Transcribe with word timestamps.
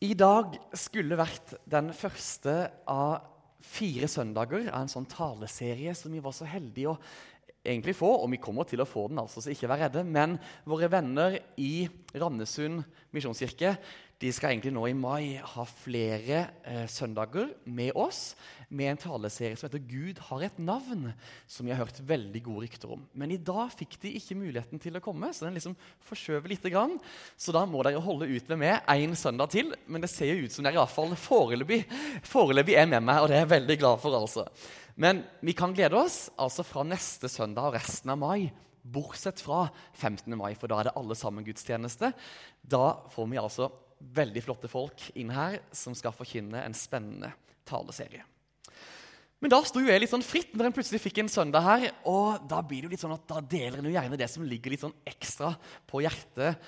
I 0.00 0.14
dag 0.16 0.54
skulle 0.80 1.18
vært 1.20 1.58
den 1.68 1.90
første 1.92 2.54
av 2.88 3.18
fire 3.60 4.06
søndager 4.08 4.70
av 4.70 4.86
en 4.86 4.88
sånn 4.88 5.08
taleserie 5.10 5.92
som 5.92 6.14
vi 6.14 6.22
var 6.24 6.32
så 6.32 6.46
heldige 6.48 6.94
å 6.94 7.00
egentlig 7.60 7.92
få, 7.98 8.08
og 8.22 8.30
vi 8.32 8.38
kommer 8.40 8.64
til 8.64 8.80
å 8.80 8.88
få 8.88 9.10
den, 9.10 9.20
altså, 9.20 9.42
så 9.44 9.52
ikke 9.52 9.68
vær 9.68 9.82
redde. 9.84 10.06
Men 10.08 10.38
våre 10.64 10.88
venner 10.88 11.36
i 11.60 11.84
Randesund 12.16 12.80
misjonskirke 13.12 13.74
de 14.20 14.30
skal 14.36 14.52
egentlig 14.52 14.74
nå 14.76 14.82
i 14.84 14.96
mai 14.96 15.40
ha 15.40 15.62
flere 15.64 16.40
eh, 16.68 16.84
søndager 16.92 17.54
med 17.64 17.96
oss 17.96 18.34
med 18.68 18.92
en 18.92 19.00
taleserie 19.00 19.56
som 19.56 19.66
heter 19.66 19.80
'Gud 19.80 20.20
har 20.28 20.44
et 20.44 20.58
navn', 20.60 21.14
som 21.48 21.66
vi 21.66 21.72
har 21.72 21.80
hørt 21.80 22.02
veldig 22.04 22.42
gode 22.44 22.66
rykter 22.66 22.92
om. 22.92 23.06
Men 23.14 23.32
i 23.32 23.40
dag 23.40 23.72
fikk 23.72 23.96
de 24.02 24.12
ikke 24.20 24.36
muligheten 24.36 24.78
til 24.78 24.96
å 24.96 25.02
komme, 25.02 25.32
så 25.32 25.46
den 25.46 25.56
liksom 25.56 25.76
forskjøver 26.06 26.52
litt. 26.52 26.60
Grann. 26.70 26.98
Så 27.40 27.50
da 27.56 27.64
må 27.64 27.80
dere 27.82 28.02
holde 28.04 28.28
ut 28.28 28.48
med 28.52 28.58
meg 28.60 28.84
én 28.92 29.16
søndag 29.16 29.50
til. 29.50 29.72
Men 29.88 30.04
det 30.04 30.10
ser 30.12 30.28
jo 30.28 30.44
ut 30.44 30.52
som 30.52 30.62
dere 30.62 30.76
iallfall 30.76 31.16
foreløpig, 31.16 31.86
foreløpig 32.22 32.76
er 32.76 32.86
med 32.86 33.02
meg, 33.02 33.22
og 33.22 33.28
det 33.28 33.38
er 33.38 33.46
jeg 33.46 33.54
veldig 33.56 33.78
glad 33.80 34.00
for. 34.04 34.14
altså. 34.14 34.44
Men 35.00 35.24
vi 35.40 35.56
kan 35.56 35.72
glede 35.72 35.96
oss 35.96 36.28
altså 36.36 36.62
fra 36.62 36.84
neste 36.84 37.32
søndag 37.32 37.72
og 37.72 37.78
resten 37.80 38.12
av 38.12 38.20
mai. 38.20 38.52
Bortsett 38.84 39.40
fra 39.40 39.70
15. 39.94 40.36
mai, 40.36 40.52
for 40.54 40.68
da 40.68 40.78
er 40.78 40.90
det 40.90 40.98
alle 41.00 41.16
sammen 41.16 41.44
gudstjeneste. 41.44 42.12
Da 42.60 42.84
får 43.08 43.32
vi 43.32 43.40
altså 43.40 43.72
veldig 44.00 44.42
flotte 44.44 44.70
folk 44.70 45.10
inn 45.20 45.32
her 45.34 45.60
som 45.76 45.94
skal 45.96 46.14
forkynne 46.16 46.62
en 46.64 46.76
spennende 46.76 47.32
taleserie. 47.68 48.24
Men 49.40 49.52
da 49.52 49.60
sto 49.64 49.80
jo 49.80 49.88
jeg 49.88 50.02
litt 50.02 50.12
sånn 50.12 50.24
fritt 50.24 50.52
når 50.52 50.68
en 50.68 50.74
plutselig 50.76 51.00
fikk 51.00 51.22
en 51.22 51.32
søndag 51.32 51.64
her. 51.64 51.86
Og 52.08 52.42
da 52.48 52.60
blir 52.60 52.82
det 52.82 52.90
jo 52.90 52.92
litt 52.92 53.04
sånn 53.04 53.16
at 53.16 53.24
da 53.28 53.40
deler 53.40 53.80
en 53.80 53.88
jo 53.88 53.94
gjerne 53.94 54.18
det 54.20 54.28
som 54.28 54.44
ligger 54.44 54.74
litt 54.74 54.84
sånn 54.84 54.96
ekstra 55.08 55.54
på 55.88 56.02
hjertet 56.04 56.60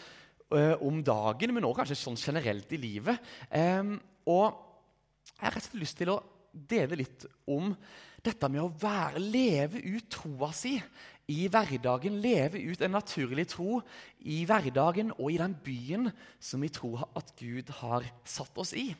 øh, 0.56 0.76
om 0.80 1.02
dagen, 1.04 1.52
men 1.52 1.68
også 1.68 1.82
kanskje 1.82 1.98
sånn 2.00 2.20
generelt 2.20 2.72
i 2.72 2.80
livet. 2.80 3.32
Um, 3.52 3.98
og 4.24 4.56
jeg 5.34 5.44
har 5.44 5.52
rett 5.52 5.66
og 5.66 5.68
slett 5.68 5.82
lyst 5.84 6.00
til 6.00 6.14
å 6.14 6.22
dele 6.52 7.00
litt 7.00 7.26
om 7.50 7.74
dette 8.22 8.48
med 8.52 8.62
å 8.62 8.72
være, 8.80 9.20
leve 9.20 9.80
ut 9.82 10.08
troa 10.12 10.52
si 10.54 10.76
i 11.30 11.46
hverdagen. 11.50 12.18
Leve 12.22 12.60
ut 12.72 12.82
en 12.82 12.94
naturlig 12.96 13.46
tro 13.52 13.80
i 14.18 14.42
hverdagen 14.48 15.12
og 15.18 15.30
i 15.32 15.38
den 15.40 15.54
byen 15.64 16.10
som 16.42 16.62
vi 16.64 16.70
tror 16.72 17.06
at 17.18 17.34
Gud 17.38 17.70
har 17.82 18.06
satt 18.24 18.58
oss 18.58 18.74
i. 18.78 18.90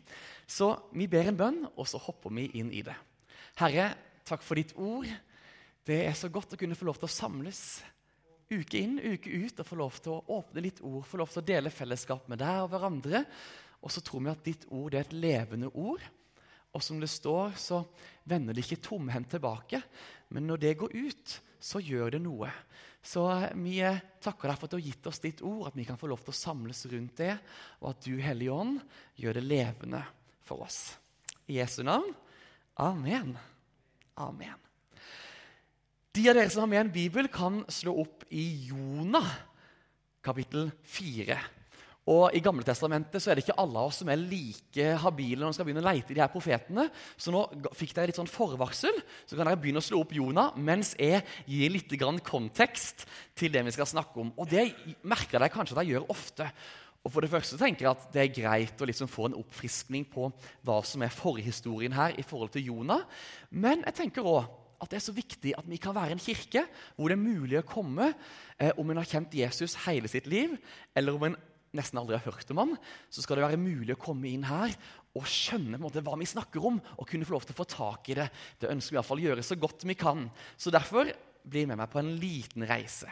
Så 0.46 0.74
vi 0.94 1.08
ber 1.10 1.30
en 1.30 1.38
bønn, 1.38 1.60
og 1.76 1.88
så 1.88 2.00
hopper 2.02 2.34
vi 2.34 2.48
inn 2.60 2.72
i 2.74 2.84
det. 2.86 2.96
Herre, 3.60 3.92
takk 4.28 4.44
for 4.44 4.58
ditt 4.58 4.74
ord. 4.78 5.08
Det 5.82 6.04
er 6.06 6.14
så 6.16 6.30
godt 6.32 6.54
å 6.54 6.60
kunne 6.60 6.78
få 6.78 6.86
lov 6.86 7.00
til 7.00 7.10
å 7.10 7.16
samles 7.16 7.82
uke 8.52 8.78
inn, 8.78 8.98
uke 9.00 9.30
ut, 9.32 9.60
og 9.60 9.66
få 9.66 9.78
lov 9.80 9.98
til 10.02 10.14
å 10.14 10.38
åpne 10.38 10.64
ditt 10.64 10.82
ord, 10.84 11.04
få 11.08 11.20
lov 11.22 11.30
til 11.32 11.42
å 11.42 11.48
dele 11.48 11.72
fellesskap 11.72 12.28
med 12.30 12.42
deg 12.42 12.64
og 12.64 12.72
hverandre. 12.74 13.24
Og 13.82 13.90
så 13.90 14.02
tror 14.04 14.22
vi 14.22 14.32
at 14.32 14.44
ditt 14.46 14.66
ord 14.70 14.94
er 14.94 15.06
et 15.06 15.16
levende 15.16 15.72
ord. 15.72 16.04
Og 16.72 16.84
som 16.84 17.00
det 17.00 17.10
står, 17.12 17.56
så 17.60 17.82
vender 18.28 18.56
det 18.56 18.64
ikke 18.64 18.84
tomhendt 18.86 19.32
tilbake. 19.34 19.82
Men 20.32 20.46
når 20.48 20.62
det 20.62 20.76
går 20.80 20.94
ut, 20.94 21.34
så 21.62 21.80
gjør 21.82 22.16
det 22.16 22.22
noe. 22.24 22.50
Så 23.02 23.24
vi 23.58 23.78
takker 24.22 24.50
deg 24.50 24.58
for 24.58 24.66
at 24.66 24.74
du 24.74 24.78
har 24.78 24.86
gitt 24.86 25.06
oss 25.10 25.22
ditt 25.22 25.42
ord, 25.46 25.68
at 25.70 25.78
vi 25.78 25.86
kan 25.86 25.98
få 25.98 26.10
lov 26.10 26.22
til 26.22 26.34
å 26.34 26.38
samles 26.38 26.84
rundt 26.90 27.22
det, 27.22 27.36
og 27.82 27.92
at 27.92 28.04
du, 28.06 28.16
Hellige 28.22 28.54
Ånd, 28.54 28.82
gjør 29.18 29.38
det 29.38 29.46
levende 29.46 30.02
for 30.46 30.66
oss. 30.66 30.80
I 31.50 31.58
Jesu 31.60 31.82
navn. 31.86 32.12
Amen. 32.82 33.34
Amen. 34.22 34.58
De 36.12 36.28
av 36.28 36.36
dere 36.36 36.50
som 36.52 36.66
har 36.66 36.70
med 36.70 36.82
en 36.84 36.94
bibel, 36.94 37.30
kan 37.32 37.62
slå 37.72 37.96
opp 38.04 38.26
i 38.30 38.44
Jonah, 38.68 39.32
kapittel 40.22 40.70
4. 40.84 41.38
Og 42.10 42.34
I 42.34 42.40
Gamle 42.42 42.64
Testamentet 42.66 43.22
så 43.22 43.30
er 43.30 43.38
det 43.38 43.44
ikke 43.44 43.60
alle 43.62 43.78
av 43.78 43.92
oss 43.92 44.00
som 44.02 44.08
er 44.10 44.18
like 44.18 44.86
habile 45.04 45.44
når 45.44 45.52
vi 45.52 45.56
skal 45.58 45.66
begynne 45.68 45.82
å 45.84 45.86
leite 45.86 46.10
i 46.10 46.16
de 46.16 46.22
her 46.24 46.32
profetene. 46.32 46.88
Så 47.14 47.30
nå 47.30 47.44
fikk 47.78 47.94
dere 47.94 48.10
litt 48.10 48.18
sånn 48.18 48.30
forvarsel, 48.30 48.96
så 49.22 49.38
kan 49.38 49.46
dere 49.46 49.60
begynne 49.62 49.78
å 49.78 49.86
slå 49.86 50.00
opp 50.02 50.14
Jonah 50.16 50.56
mens 50.58 50.96
jeg 50.98 51.22
gir 51.46 51.70
litt 51.70 51.94
kontekst 52.26 53.06
til 53.38 53.54
det 53.54 53.62
vi 53.68 53.74
skal 53.76 53.86
snakke 53.86 54.18
om. 54.18 54.32
Og 54.34 54.50
det 54.50 54.72
merker 55.06 55.38
dere 55.38 55.52
kanskje 55.54 55.78
at 55.78 55.84
jeg 55.84 55.94
gjør 55.94 56.10
ofte. 56.10 56.48
Og 57.02 57.10
for 57.10 57.22
det 57.22 57.30
første 57.30 57.58
tenker 57.58 57.86
jeg 57.86 57.94
at 57.94 58.10
Det 58.14 58.22
er 58.22 58.34
greit 58.34 58.82
å 58.82 58.86
liksom 58.86 59.10
få 59.10 59.28
en 59.28 59.38
oppfriskning 59.38 60.06
på 60.10 60.28
hva 60.66 60.80
som 60.86 61.02
er 61.02 61.14
forhistorien 61.14 61.94
her 61.94 62.18
i 62.18 62.26
forhold 62.26 62.50
til 62.54 62.66
Jonah. 62.66 63.06
Men 63.50 63.86
jeg 63.86 63.98
tenker 64.00 64.26
også 64.26 64.58
at 64.82 64.90
det 64.90 64.98
er 64.98 65.04
så 65.04 65.14
viktig 65.14 65.54
at 65.54 65.66
vi 65.70 65.78
kan 65.78 65.94
være 65.94 66.16
en 66.16 66.22
kirke 66.22 66.64
hvor 66.96 67.06
det 67.06 67.14
er 67.14 67.22
mulig 67.22 67.60
å 67.60 67.66
komme 67.66 68.08
eh, 68.58 68.72
om 68.74 68.90
en 68.90 68.98
har 68.98 69.06
kjent 69.06 69.34
Jesus 69.38 69.76
hele 69.84 70.10
sitt 70.10 70.26
liv, 70.26 70.56
eller 70.98 71.14
om 71.14 71.28
en 71.28 71.36
nesten 71.76 72.00
aldri 72.00 72.18
har 72.18 72.26
hørt 72.26 72.50
om 72.52 72.60
han, 72.62 72.74
så 73.12 73.24
skal 73.24 73.38
det 73.38 73.46
være 73.46 73.60
mulig 73.60 73.94
å 73.96 74.02
komme 74.02 74.28
inn 74.30 74.44
her 74.48 74.74
og 75.16 75.28
skjønne 75.28 75.80
måte, 75.80 76.02
hva 76.04 76.16
vi 76.20 76.28
snakker 76.28 76.64
om, 76.68 76.78
og 76.96 77.08
kunne 77.08 77.26
få 77.28 77.36
lov 77.36 77.46
til 77.48 77.56
å 77.56 77.60
få 77.60 77.68
tak 77.68 78.12
i 78.12 78.16
det. 78.18 78.28
Det 78.60 78.70
ønsker 78.72 78.92
vi 78.92 78.96
i 78.96 79.00
hvert 79.00 79.10
fall 79.10 79.24
gjøre 79.24 79.44
så 79.46 79.58
godt 79.60 79.84
vi 79.88 79.96
kan. 79.98 80.24
Så 80.56 80.72
derfor 80.72 81.10
bli 81.42 81.66
med 81.68 81.80
meg 81.80 81.90
på 81.92 82.00
en 82.00 82.14
liten 82.20 82.64
reise. 82.68 83.10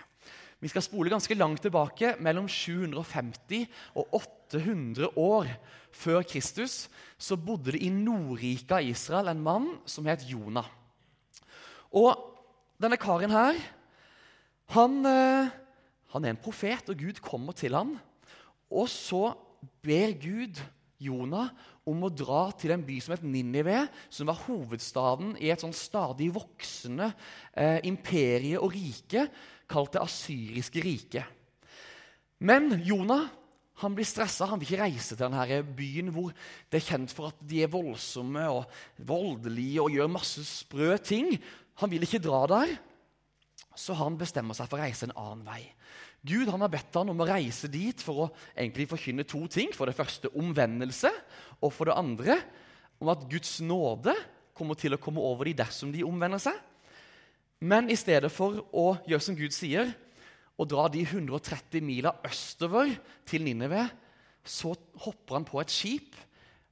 Vi 0.60 0.68
skal 0.68 0.84
spole 0.84 1.12
ganske 1.12 1.36
langt 1.36 1.62
tilbake, 1.64 2.14
mellom 2.20 2.48
750 2.48 3.64
og 3.96 4.16
800 4.52 5.08
år 5.16 5.48
før 5.96 6.20
Kristus. 6.28 6.84
Så 7.16 7.38
bodde 7.40 7.72
det 7.72 7.80
i 7.84 7.88
Nordrika 7.92 8.76
av 8.80 8.88
Israel 8.88 9.32
en 9.32 9.40
mann 9.44 9.70
som 9.88 10.08
het 10.08 10.26
Jonah. 10.28 10.68
Og 11.96 12.12
denne 12.80 13.00
karen 13.00 13.32
her, 13.32 13.56
han, 14.76 15.00
eh, 15.06 15.48
han 16.12 16.24
er 16.24 16.34
en 16.34 16.44
profet, 16.44 16.92
og 16.92 16.96
Gud 16.96 17.20
kommer 17.24 17.56
til 17.56 17.74
ham. 17.74 17.96
Og 18.70 18.88
så 18.90 19.32
ber 19.82 20.14
Gud 20.20 20.60
Jonah 21.00 21.50
om 21.88 22.04
å 22.04 22.12
dra 22.12 22.44
til 22.60 22.74
en 22.74 22.84
by 22.84 22.98
som 23.02 23.14
het 23.16 23.24
Ninive, 23.24 23.86
som 24.12 24.28
var 24.28 24.42
hovedstaden 24.44 25.34
i 25.40 25.50
et 25.50 25.62
sånn 25.62 25.74
stadig 25.74 26.28
voksende 26.34 27.08
eh, 27.54 27.80
imperie 27.88 28.60
og 28.60 28.74
rike 28.76 29.26
kalt 29.70 29.96
det 29.96 30.04
asyriske 30.04 30.82
riket. 30.84 31.38
Men 32.40 32.72
Jonah 32.84 33.28
han 33.80 33.96
blir 33.96 34.04
stressa. 34.04 34.48
Han 34.50 34.60
vil 34.60 34.68
ikke 34.68 34.82
reise 34.82 35.16
til 35.16 35.24
denne 35.24 35.62
byen 35.76 36.12
hvor 36.12 36.34
det 36.68 36.80
er 36.80 36.86
kjent 36.90 37.14
for 37.16 37.30
at 37.30 37.42
de 37.48 37.62
er 37.64 37.72
voldsomme 37.72 38.44
og 38.52 38.66
voldelige 39.08 39.80
og 39.80 39.94
gjør 39.94 40.12
masse 40.12 40.44
sprø 40.44 40.98
ting. 41.00 41.32
Han 41.80 41.92
vil 41.92 42.04
ikke 42.04 42.20
dra 42.20 42.42
der, 42.50 42.74
så 43.72 43.96
han 43.96 44.18
bestemmer 44.20 44.56
seg 44.56 44.68
for 44.68 44.76
å 44.76 44.84
reise 44.84 45.08
en 45.08 45.16
annen 45.16 45.46
vei. 45.46 45.62
Gud 46.26 46.50
han 46.52 46.60
har 46.60 46.72
bedt 46.72 46.96
han 46.98 47.08
om 47.12 47.22
å 47.22 47.28
reise 47.28 47.70
dit 47.72 48.02
for 48.04 48.26
å 48.26 48.30
egentlig 48.52 48.88
forkynne 48.90 49.24
to 49.28 49.46
ting. 49.52 49.72
For 49.72 49.88
det 49.88 49.96
første 49.96 50.28
omvendelse, 50.36 51.12
og 51.64 51.72
for 51.72 51.88
det 51.88 51.96
andre 51.96 52.36
om 53.00 53.08
at 53.12 53.24
Guds 53.30 53.58
nåde 53.64 54.14
kommer 54.56 54.76
til 54.76 54.92
å 54.92 55.00
komme 55.00 55.22
over 55.24 55.48
dem 55.48 55.56
dersom 55.62 55.92
de 55.94 56.04
omvender 56.04 56.42
seg. 56.42 56.56
Men 57.60 57.88
i 57.92 57.96
stedet 57.96 58.30
for 58.32 58.62
å 58.72 58.86
gjøre 59.08 59.24
som 59.24 59.36
Gud 59.36 59.52
sier, 59.56 59.92
og 60.60 60.68
dra 60.68 60.86
de 60.92 61.00
130 61.06 61.80
mila 61.84 62.12
østover 62.28 62.92
til 63.28 63.46
Ninive, 63.46 63.86
så 64.44 64.74
hopper 65.04 65.38
han 65.38 65.46
på 65.48 65.60
et 65.62 65.72
skip 65.72 66.16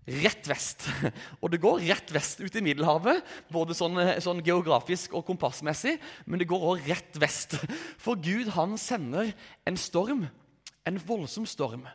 rett 0.08 0.48
vest. 0.48 0.86
Og 1.42 1.52
det 1.52 1.60
går 1.62 1.84
rett 1.88 2.10
vest 2.14 2.40
ut 2.40 2.56
i 2.56 2.64
Middelhavet, 2.64 3.22
både 3.52 3.76
sånn, 3.76 3.98
sånn 4.24 4.42
geografisk 4.46 5.14
og 5.18 5.26
kompassmessig, 5.28 5.98
men 6.26 6.40
det 6.40 6.48
går 6.50 6.66
òg 6.72 6.88
rett 6.88 7.20
vest. 7.20 7.58
For 8.04 8.18
Gud 8.20 8.52
han 8.56 8.76
sender 8.80 9.32
en 9.68 9.80
storm, 9.80 10.26
en 10.88 11.00
voldsom 11.08 11.46
storm. 11.48 11.86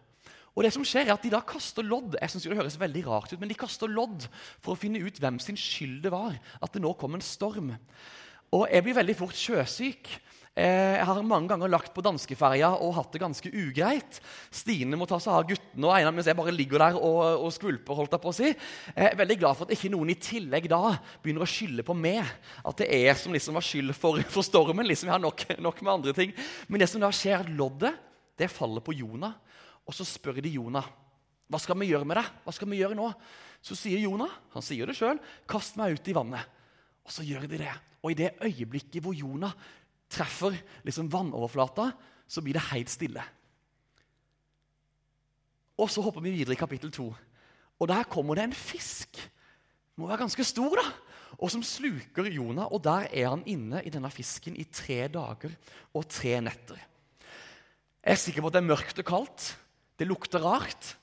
Og 0.54 0.66
det 0.66 0.74
som 0.76 0.84
skjer 0.86 1.08
er 1.08 1.16
at 1.16 1.24
De 1.26 1.32
da 1.34 1.40
kaster 1.42 1.86
lodd 1.86 2.14
jeg 2.20 2.30
synes 2.30 2.46
det 2.46 2.58
høres 2.60 2.78
veldig 2.78 3.06
rart 3.08 3.32
ut, 3.34 3.40
men 3.42 3.50
de 3.50 3.58
kaster 3.58 3.90
lodd 3.90 4.28
for 4.62 4.76
å 4.76 4.80
finne 4.80 5.02
ut 5.02 5.18
hvem 5.18 5.40
sin 5.42 5.58
skyld 5.58 6.04
det 6.06 6.14
var 6.14 6.38
at 6.38 6.76
det 6.76 6.84
nå 6.84 6.94
kom 7.00 7.18
en 7.18 7.26
storm. 7.26 7.74
Og 8.54 8.68
jeg 8.70 8.86
blir 8.86 9.00
veldig 9.00 9.16
fort 9.18 9.38
sjøsyk. 9.38 10.12
Eh, 10.54 11.00
jeg 11.00 11.06
har 11.10 11.20
mange 11.26 11.50
ganger 11.50 11.72
lagt 11.72 11.90
på 11.96 12.04
danskeferja 12.06 12.68
og 12.86 12.92
hatt 12.94 13.16
det 13.16 13.22
ganske 13.24 13.50
ugreit. 13.50 14.20
Stine 14.54 15.00
må 15.00 15.08
ta 15.10 15.18
seg 15.18 15.34
av 15.34 15.48
guttene, 15.50 15.88
og 15.88 15.94
Einar 15.96 16.14
mens 16.14 16.30
jeg 16.30 16.38
bare 16.38 16.54
ligger 16.54 16.84
der 16.84 16.98
og, 17.00 17.22
og 17.48 17.54
skvulper. 17.56 17.98
holdt 17.98 18.14
Jeg 18.14 18.22
på 18.22 18.30
å 18.30 18.36
si. 18.38 18.52
Jeg 18.52 19.08
er 19.08 19.18
veldig 19.18 19.38
glad 19.42 19.58
for 19.58 19.66
at 19.66 19.74
ikke 19.74 19.90
noen 19.96 20.14
i 20.14 20.18
tillegg 20.22 20.68
da 20.70 20.96
begynner 21.24 21.48
å 21.48 21.50
skylde 21.50 21.86
på 21.88 21.96
meg. 21.98 22.30
At 22.62 22.84
det 22.84 22.90
er 22.94 23.08
jeg 23.08 23.22
som 23.24 23.34
liksom 23.34 23.58
var 23.58 23.66
skyld 23.66 23.96
for, 23.98 24.22
for 24.36 24.46
stormen. 24.46 24.86
liksom 24.86 25.10
Jeg 25.10 25.16
har 25.16 25.24
nok, 25.24 25.46
nok, 25.58 25.82
med 25.82 25.94
andre 25.96 26.14
ting. 26.20 26.36
Men 26.68 26.84
det 26.84 26.92
som 26.92 27.02
da 27.02 27.10
skjer, 27.10 27.42
at 27.42 27.50
loddet 27.50 27.98
det 28.38 28.52
faller 28.54 28.86
på 28.86 28.94
Jonah. 28.98 29.34
Og 29.90 29.98
så 29.98 30.06
spør 30.06 30.38
de 30.42 30.54
Jonah 30.54 30.86
hva 31.52 31.60
skal 31.62 31.78
vi 31.78 31.90
gjøre 31.92 32.08
med 32.08 32.18
det? 32.18 32.24
Hva 32.46 32.54
skal 32.56 32.70
vi 32.72 32.80
gjøre 32.80 32.96
nå? 32.98 33.10
Så 33.62 33.76
sier 33.78 34.00
Jonah, 34.02 34.32
han 34.56 34.64
sier 34.66 34.90
det 34.90 34.96
sjøl, 34.98 35.20
kast 35.50 35.76
meg 35.78 36.00
ut 36.00 36.08
i 36.10 36.16
vannet. 36.16 36.62
Og 37.06 37.14
så 37.14 37.26
gjør 37.28 37.46
de 37.52 37.60
det. 37.62 37.74
Og 38.02 38.12
i 38.12 38.18
det 38.18 38.32
øyeblikket 38.42 39.04
hvor 39.04 39.14
Jonah 39.14 39.54
treffer 40.14 40.56
liksom 40.86 41.10
vannoverflata, 41.12 41.90
så 42.28 42.42
blir 42.42 42.56
det 42.58 42.70
helt 42.72 42.92
stille. 42.94 43.24
Og 45.82 45.90
så 45.90 46.04
hopper 46.06 46.22
vi 46.22 46.36
videre 46.36 46.56
i 46.56 46.60
kapittel 46.60 46.92
2. 46.94 47.08
Og 47.82 47.90
der 47.90 48.06
kommer 48.10 48.38
det 48.38 48.46
en 48.48 48.56
fisk. 48.56 49.18
Må 49.98 50.08
være 50.08 50.22
ganske 50.24 50.46
stor, 50.46 50.78
da. 50.78 50.86
Og 51.42 51.50
som 51.52 51.64
sluker 51.66 52.30
Jonah. 52.30 52.70
Og 52.72 52.84
der 52.86 53.10
er 53.10 53.32
han 53.34 53.46
inne 53.50 53.82
i 53.84 53.92
denne 53.94 54.12
fisken 54.14 54.56
i 54.56 54.68
tre 54.70 55.08
dager 55.12 55.54
og 55.94 56.08
tre 56.10 56.38
netter. 56.46 56.78
Jeg 58.04 58.14
er 58.14 58.20
sikker 58.20 58.44
på 58.44 58.52
at 58.52 58.58
det 58.58 58.62
er 58.64 58.70
mørkt 58.70 59.02
og 59.02 59.08
kaldt. 59.08 59.48
Det 60.00 60.08
lukter 60.08 60.44
rart. 60.44 60.94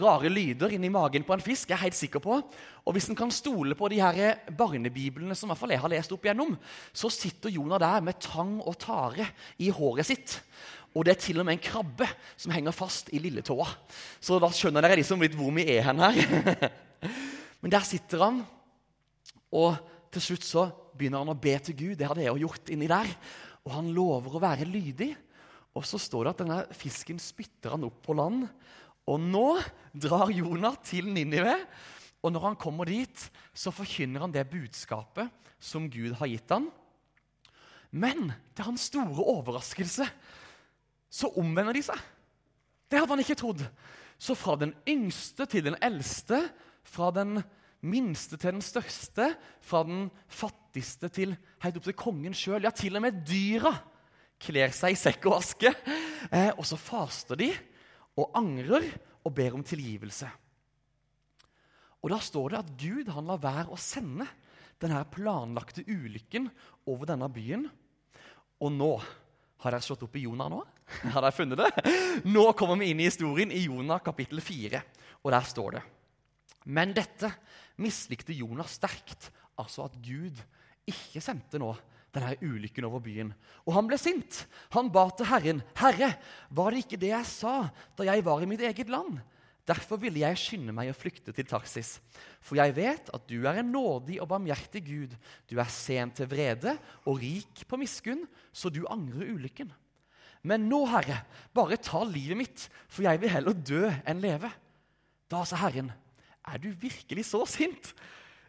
Rare 0.00 0.30
lyder 0.32 0.72
inni 0.74 0.90
magen 0.92 1.24
på 1.26 1.34
en 1.34 1.42
fisk. 1.44 1.68
jeg 1.68 1.76
er 1.76 1.84
helt 1.86 1.98
sikker 1.98 2.22
på. 2.24 2.38
Og 2.86 2.94
hvis 2.96 3.08
en 3.10 3.18
kan 3.18 3.30
stole 3.34 3.76
på 3.78 3.88
de 3.92 4.00
her 4.00 4.38
barnebiblene 4.56 5.36
som 5.36 5.48
i 5.48 5.50
hvert 5.52 5.60
fall 5.60 5.74
jeg 5.74 5.82
har 5.82 5.92
lest 5.92 6.12
opp 6.14 6.24
igjennom, 6.24 6.56
så 6.92 7.10
sitter 7.12 7.52
Jonah 7.52 7.80
der 7.82 8.00
med 8.04 8.20
tang 8.20 8.58
og 8.60 8.78
tare 8.78 9.26
i 9.58 9.70
håret 9.70 10.08
sitt. 10.08 10.38
Og 10.96 11.04
det 11.04 11.14
er 11.14 11.20
til 11.22 11.40
og 11.40 11.46
med 11.46 11.58
en 11.58 11.62
krabbe 11.62 12.08
som 12.36 12.52
henger 12.54 12.74
fast 12.74 13.12
i 13.12 13.20
lilletåa. 13.22 13.66
Så 14.20 14.40
da 14.40 14.48
skjønner 14.54 14.84
dere 14.84 14.98
liksom 14.98 15.20
litt 15.22 15.36
hvor 15.38 15.52
vi 15.54 15.66
er 15.76 15.84
hen 15.86 16.00
her. 16.02 16.70
Men 17.60 17.74
der 17.74 17.84
sitter 17.86 18.24
han, 18.24 18.42
og 19.52 19.76
til 20.14 20.24
slutt 20.24 20.46
så 20.46 20.68
begynner 20.98 21.22
han 21.22 21.32
å 21.32 21.38
be 21.38 21.54
til 21.62 21.76
Gud. 21.76 21.96
Det 21.98 22.08
hadde 22.08 22.24
jeg 22.24 22.42
gjort 22.42 22.72
inni 22.72 22.88
der. 22.90 23.10
Og 23.66 23.74
han 23.74 23.92
lover 23.94 24.38
å 24.38 24.42
være 24.42 24.68
lydig. 24.68 25.12
Og 25.76 25.84
så 25.86 26.00
står 26.00 26.26
det 26.26 26.32
at 26.32 26.42
denne 26.42 26.58
fisken 26.74 27.20
spytter 27.22 27.76
han 27.76 27.86
opp 27.86 28.00
på 28.06 28.16
land. 28.18 28.46
Og 29.08 29.20
nå 29.22 29.58
drar 29.96 30.32
Jonah 30.34 30.76
til 30.84 31.08
Ninive. 31.12 31.56
Og 32.22 32.34
når 32.34 32.50
han 32.50 32.58
kommer 32.60 32.88
dit, 32.90 33.24
så 33.54 33.72
forkynner 33.72 34.26
han 34.26 34.34
det 34.34 34.48
budskapet 34.50 35.30
som 35.58 35.88
Gud 35.90 36.16
har 36.18 36.30
gitt 36.30 36.50
han. 36.52 36.68
Men 37.90 38.32
til 38.52 38.68
hans 38.68 38.88
store 38.90 39.24
overraskelse 39.24 40.06
så 41.08 41.30
omvender 41.40 41.78
de 41.78 41.84
seg. 41.86 42.00
Det 42.88 43.00
hadde 43.00 43.14
han 43.14 43.22
ikke 43.22 43.38
trodd. 43.38 43.62
Så 44.20 44.34
fra 44.36 44.58
den 44.60 44.74
yngste 44.88 45.46
til 45.48 45.64
den 45.68 45.78
eldste, 45.84 46.42
fra 46.84 47.12
den 47.14 47.38
minste 47.80 48.36
til 48.36 48.56
den 48.56 48.64
største, 48.64 49.30
fra 49.62 49.84
den 49.86 50.08
fattigste 50.26 51.10
til 51.14 51.36
helt 51.62 51.78
opp 51.78 51.86
til 51.86 51.96
kongen 51.96 52.34
sjøl, 52.36 52.66
ja, 52.66 52.72
til 52.74 52.98
og 52.98 53.04
med 53.06 53.22
dyra 53.28 53.72
kler 54.42 54.74
seg 54.74 54.94
i 54.94 54.98
sekk 54.98 55.28
og 55.30 55.38
aske. 55.38 55.72
Eh, 56.30 56.50
og 56.56 56.66
så 56.66 56.78
faster 56.80 57.38
de 57.38 57.52
og 58.18 58.34
angrer 58.38 58.84
og 59.24 59.34
ber 59.34 59.56
om 59.56 59.64
tilgivelse. 59.66 60.28
Og 62.02 62.12
Da 62.12 62.18
står 62.22 62.52
det 62.52 62.58
at 62.58 62.74
Gud 62.78 63.10
han 63.10 63.26
lar 63.26 63.40
være 63.42 63.74
å 63.74 63.80
sende 63.80 64.26
denne 64.78 65.00
planlagte 65.10 65.82
ulykken 65.86 66.46
over 66.86 67.10
denne 67.10 67.26
byen. 67.30 67.66
Og 68.62 68.74
nå 68.74 68.92
har 69.62 69.74
dere 69.74 69.82
slått 69.82 70.04
opp 70.06 70.14
i 70.18 70.22
Jonah 70.22 70.50
nå? 70.52 70.60
Har 71.14 71.20
dere 71.20 71.34
funnet 71.34 71.58
det? 71.58 71.94
Nå 72.34 72.44
kommer 72.56 72.78
vi 72.80 72.92
inn 72.92 73.00
i 73.02 73.08
historien 73.10 73.50
i 73.52 73.64
Jonah 73.66 74.00
kapittel 74.00 74.40
4, 74.40 74.80
og 75.20 75.32
der 75.34 75.48
står 75.50 75.74
det 75.76 75.82
Men 76.70 76.94
dette 76.96 77.32
mislikte 77.82 78.32
Jonah 78.32 78.66
sterkt, 78.70 79.28
altså 79.58 79.88
at 79.88 79.98
Gud 80.00 80.38
ikke 80.88 81.20
sendte 81.20 81.60
nå 81.60 81.74
denne 82.14 82.36
ulykken 82.42 82.86
over 82.88 83.02
byen. 83.04 83.32
Og 83.66 83.74
han 83.76 83.88
ble 83.88 83.98
sint. 84.00 84.44
Han 84.74 84.90
ba 84.92 85.08
til 85.10 85.28
Herren. 85.28 85.62
'Herre, 85.76 86.14
var 86.50 86.70
det 86.70 86.84
ikke 86.84 87.00
det 87.00 87.12
jeg 87.12 87.26
sa 87.26 87.70
da 87.96 88.08
jeg 88.08 88.24
var 88.24 88.42
i 88.42 88.50
mitt 88.50 88.64
eget 88.64 88.88
land?' 88.88 89.20
Derfor 89.68 90.00
ville 90.00 90.22
jeg 90.22 90.40
skynde 90.40 90.72
meg 90.72 90.88
å 90.88 90.96
flykte 90.96 91.32
til 91.36 91.44
Tarsis. 91.44 91.98
For 92.40 92.56
jeg 92.56 92.72
vet 92.72 93.10
at 93.12 93.26
du 93.28 93.44
er 93.44 93.60
en 93.60 93.68
nådig 93.68 94.16
og 94.22 94.30
barmhjertig 94.30 94.80
Gud. 94.86 95.12
Du 95.44 95.58
er 95.60 95.68
sen 95.68 96.08
til 96.16 96.24
vrede 96.30 96.72
og 97.04 97.20
rik 97.20 97.66
på 97.68 97.76
miskunn, 97.76 98.24
så 98.48 98.72
du 98.72 98.86
angrer 98.88 99.28
ulykken. 99.28 99.68
Men 100.48 100.64
nå, 100.70 100.86
Herre, 100.88 101.20
bare 101.52 101.76
ta 101.76 102.00
livet 102.08 102.40
mitt, 102.40 102.64
for 102.88 103.04
jeg 103.04 103.20
vil 103.20 103.34
heller 103.34 103.52
dø 103.52 103.82
enn 104.08 104.22
leve. 104.24 104.48
Da 105.28 105.42
sa 105.44 105.60
Herren, 105.60 105.92
er 106.48 106.62
du 106.62 106.70
virkelig 106.72 107.26
så 107.28 107.42
sint? 107.44 107.92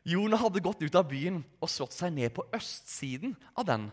Jonah 0.09 0.41
hadde 0.41 0.61
gått 0.63 0.81
ut 0.81 0.95
av 0.97 1.05
byen 1.09 1.41
og 1.61 1.69
slått 1.69 1.93
seg 1.93 2.13
ned 2.15 2.31
på 2.33 2.45
østsiden 2.55 3.35
av 3.53 3.67
den. 3.69 3.89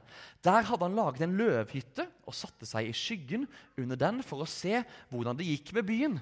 Der 0.47 0.65
hadde 0.69 0.87
han 0.87 0.97
laget 0.97 1.27
en 1.27 1.37
løvhytte 1.37 2.07
og 2.25 2.37
satte 2.37 2.69
seg 2.69 2.89
i 2.89 2.97
skyggen 2.97 3.45
under 3.77 4.01
den 4.01 4.23
for 4.25 4.41
å 4.41 4.49
se 4.49 4.81
hvordan 5.11 5.37
det 5.37 5.49
gikk 5.51 5.75
med 5.77 5.89
byen. 5.89 6.17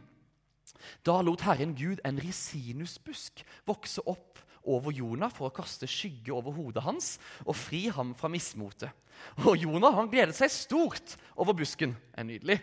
Da 1.07 1.21
lot 1.23 1.45
Herren 1.45 1.77
Gud 1.79 2.01
en 2.05 2.19
risinusbusk 2.19 3.45
vokse 3.69 4.03
opp 4.09 4.41
over 4.65 4.95
Jonah 4.97 5.33
for 5.33 5.51
å 5.51 5.55
kaste 5.55 5.87
skygge 5.91 6.33
over 6.33 6.57
hodet 6.57 6.85
hans 6.87 7.15
og 7.45 7.57
fri 7.59 7.87
ham 7.93 8.15
fra 8.19 8.31
mismotet. 8.33 8.91
Og 9.45 9.61
Jonah 9.61 9.95
han 9.95 10.11
gledet 10.11 10.37
seg 10.37 10.53
stort 10.53 11.17
over 11.37 11.57
busken. 11.57 11.95
En 12.17 12.31
nydelig. 12.33 12.59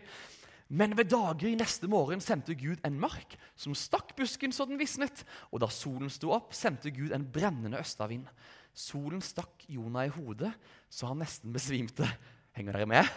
Men 0.72 0.96
ved 0.96 1.10
dager 1.12 1.50
i 1.50 1.58
neste 1.60 1.90
morgen 1.92 2.22
sendte 2.24 2.56
Gud 2.56 2.80
en 2.88 3.00
mark 3.00 3.36
som 3.60 3.76
stakk 3.76 4.14
busken 4.16 4.54
så 4.56 4.64
den 4.70 4.80
visnet. 4.80 5.26
Og 5.52 5.60
da 5.60 5.68
solen 5.68 6.12
sto 6.12 6.32
opp, 6.32 6.54
sendte 6.56 6.94
Gud 6.96 7.12
en 7.12 7.26
brennende 7.28 7.82
østavind. 7.82 8.30
Solen 8.72 9.20
stakk 9.20 9.66
Jonah 9.68 10.08
i 10.08 10.14
hodet, 10.16 10.54
så 10.88 11.10
han 11.12 11.20
nesten 11.20 11.52
besvimte. 11.52 12.08
Henger 12.56 12.80
dere 12.80 12.88
med? 12.88 13.12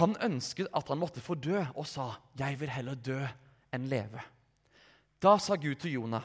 Han 0.00 0.16
ønsket 0.24 0.70
at 0.72 0.88
han 0.88 1.00
måtte 1.00 1.20
få 1.20 1.36
dø, 1.36 1.60
og 1.74 1.86
sa, 1.86 2.16
'Jeg 2.38 2.60
vil 2.60 2.70
heller 2.70 2.94
dø 2.94 3.20
enn 3.72 3.88
leve'. 3.88 4.24
Da 5.20 5.36
sa 5.38 5.56
Gud 5.56 5.74
til 5.74 5.92
Jonah, 5.92 6.24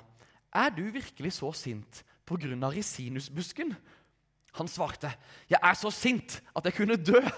'Er 0.53 0.69
du 0.69 0.83
virkelig 0.91 1.33
så 1.33 1.51
sint 1.51 2.03
på 2.25 2.37
grunn 2.37 2.63
av 2.63 2.71
risinusbusken?' 2.71 3.75
Han 4.53 4.67
svarte, 4.67 5.11
'Jeg 5.49 5.59
er 5.63 5.73
så 5.73 5.89
sint 5.91 6.41
at 6.55 6.65
jeg 6.65 6.73
kunne 6.73 6.95
dø.' 6.95 7.29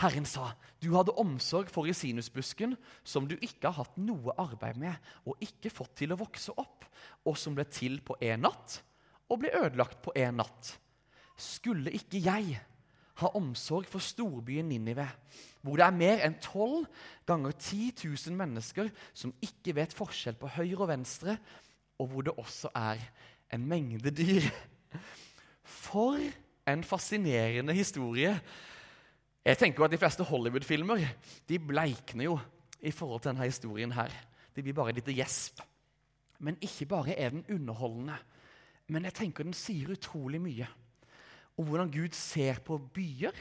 Herren 0.00 0.24
sa, 0.24 0.52
'Du 0.80 0.94
hadde 0.96 1.12
omsorg 1.20 1.68
for 1.70 1.84
resinusbusken 1.84 2.76
som 3.04 3.28
du 3.28 3.36
ikke 3.36 3.68
har 3.68 3.84
hatt 3.84 3.98
noe 4.00 4.32
arbeid 4.40 4.78
med, 4.80 4.94
og 5.28 5.36
ikke 5.44 5.72
fått 5.72 5.98
til 6.00 6.14
å 6.14 6.20
vokse 6.20 6.54
opp, 6.56 6.86
og 7.24 7.36
som 7.36 7.54
ble 7.54 7.66
til 7.68 8.00
på 8.00 8.16
én 8.20 8.40
natt 8.46 8.80
og 9.30 9.42
ble 9.42 9.52
ødelagt 9.60 10.00
på 10.02 10.14
én 10.16 10.40
natt.' 10.40 10.78
Skulle 11.40 11.92
ikke 11.96 12.20
jeg 12.20 12.58
ha 13.20 13.28
omsorg 13.36 13.88
for 13.88 14.00
storbyen 14.04 14.68
Ninive, 14.68 15.06
hvor 15.60 15.76
det 15.76 15.86
er 15.86 15.96
mer 15.96 16.22
enn 16.24 16.36
tolv 16.40 16.86
ganger 17.28 17.52
10 17.52 17.92
000 18.04 18.36
mennesker 18.36 18.90
som 19.12 19.32
ikke 19.44 19.74
vet 19.76 19.96
forskjell 19.96 20.36
på 20.40 20.50
høyre 20.56 20.82
og 20.84 20.90
venstre, 20.92 21.36
og 22.00 22.08
hvor 22.08 22.24
det 22.24 22.36
også 22.40 22.72
er 22.76 23.00
en 23.52 23.66
mengde 23.68 24.12
dyr? 24.12 24.48
For 25.64 26.20
en 26.68 26.84
fascinerende 26.84 27.76
historie 27.76 28.34
jeg 29.44 29.58
tenker 29.58 29.80
jo 29.80 29.86
at 29.86 29.92
De 29.94 30.00
fleste 30.00 30.24
Hollywood-filmer 30.24 31.06
de 31.48 31.58
bleikner 31.58 32.26
jo 32.26 32.38
i 32.80 32.92
forhold 32.92 33.22
til 33.22 33.32
denne 33.32 33.48
historien. 33.48 33.92
her. 33.92 34.10
Det 34.54 34.64
blir 34.64 34.74
bare 34.74 34.90
et 34.90 35.00
lite 35.00 35.14
gjesp. 35.14 35.60
Men 36.38 36.56
ikke 36.60 36.86
bare 36.86 37.18
er 37.18 37.30
den 37.30 37.44
underholdende, 37.50 38.16
men 38.88 39.04
jeg 39.04 39.14
tenker 39.14 39.44
den 39.44 39.54
sier 39.54 39.92
utrolig 39.92 40.40
mye 40.40 40.66
om 41.58 41.66
hvordan 41.66 41.90
Gud 41.92 42.14
ser 42.16 42.60
på 42.64 42.78
byer, 42.94 43.36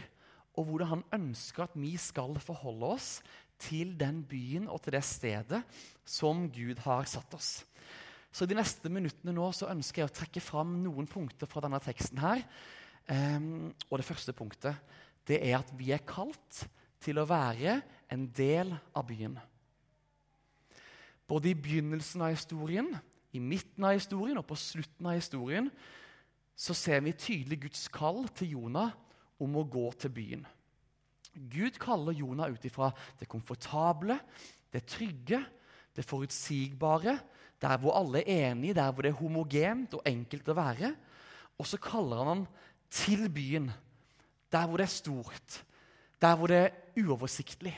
og 0.59 0.65
hvordan 0.65 0.87
han 0.87 1.03
ønsker 1.13 1.63
at 1.63 1.75
vi 1.79 1.95
skal 1.97 2.35
forholde 2.43 2.85
oss 2.85 3.21
til 3.59 3.93
den 3.99 4.23
byen 4.27 4.67
og 4.67 4.81
til 4.83 4.97
det 4.97 5.03
stedet 5.07 5.61
som 6.03 6.49
Gud 6.51 6.81
har 6.83 7.07
satt 7.07 7.33
oss. 7.33 7.63
Så 8.31 8.45
De 8.45 8.57
neste 8.57 8.89
minuttene 8.89 9.33
nå 9.33 9.51
så 9.55 9.71
ønsker 9.71 10.03
jeg 10.03 10.09
å 10.09 10.17
trekke 10.19 10.43
fram 10.43 10.75
noen 10.83 11.07
punkter 11.07 11.47
fra 11.49 11.63
denne 11.65 11.79
teksten. 11.79 12.19
her. 12.19 12.43
Um, 13.07 13.73
og 13.89 13.97
Det 13.97 14.05
første 14.05 14.33
punktet 14.33 14.75
det 15.29 15.37
er 15.45 15.59
at 15.59 15.71
vi 15.77 15.91
er 15.93 16.01
kalt 16.07 16.63
til 16.99 17.21
å 17.21 17.27
være 17.29 17.79
en 18.11 18.25
del 18.35 18.73
av 18.97 19.05
byen. 19.07 19.37
Både 21.29 21.51
i 21.51 21.57
begynnelsen 21.57 22.23
av 22.25 22.33
historien, 22.33 22.89
i 23.31 23.39
midten 23.39 23.85
av 23.85 23.93
historien 23.93 24.39
og 24.41 24.47
på 24.49 24.57
slutten 24.57 25.05
av 25.05 25.19
historien 25.19 25.69
så 26.59 26.73
ser 26.73 27.03
vi 27.05 27.13
tydelig 27.13 27.59
Guds 27.67 27.85
kall 27.93 28.25
til 28.35 28.55
Jonah 28.55 28.95
om 29.39 29.59
å 29.59 29.67
gå 29.69 29.85
til 30.01 30.11
byen. 30.11 30.47
Gud 31.31 31.77
kaller 31.79 32.17
Jonah 32.17 32.49
ut 32.49 32.65
ifra 32.65 32.89
det 33.19 33.29
komfortable, 33.29 34.17
det 34.73 34.87
trygge, 34.89 35.43
det 35.95 36.05
forutsigbare, 36.07 37.19
der 37.61 37.77
hvor 37.79 37.95
alle 37.99 38.23
er 38.23 38.49
enige, 38.49 38.75
der 38.75 38.91
hvor 38.91 39.05
det 39.05 39.13
er 39.13 39.21
homogent 39.21 39.93
og 39.93 40.09
enkelt 40.09 40.49
å 40.49 40.57
være. 40.57 40.91
Og 41.59 41.67
så 41.69 41.79
kaller 41.81 42.23
han 42.23 42.31
ham 42.33 42.43
til 42.89 43.27
byen, 43.31 43.69
der 44.51 44.67
hvor 44.67 44.77
det 44.77 44.83
er 44.87 44.93
stort, 44.93 45.63
der 46.21 46.35
hvor 46.35 46.47
det 46.47 46.57
er 46.57 47.03
uoversiktlig, 47.03 47.75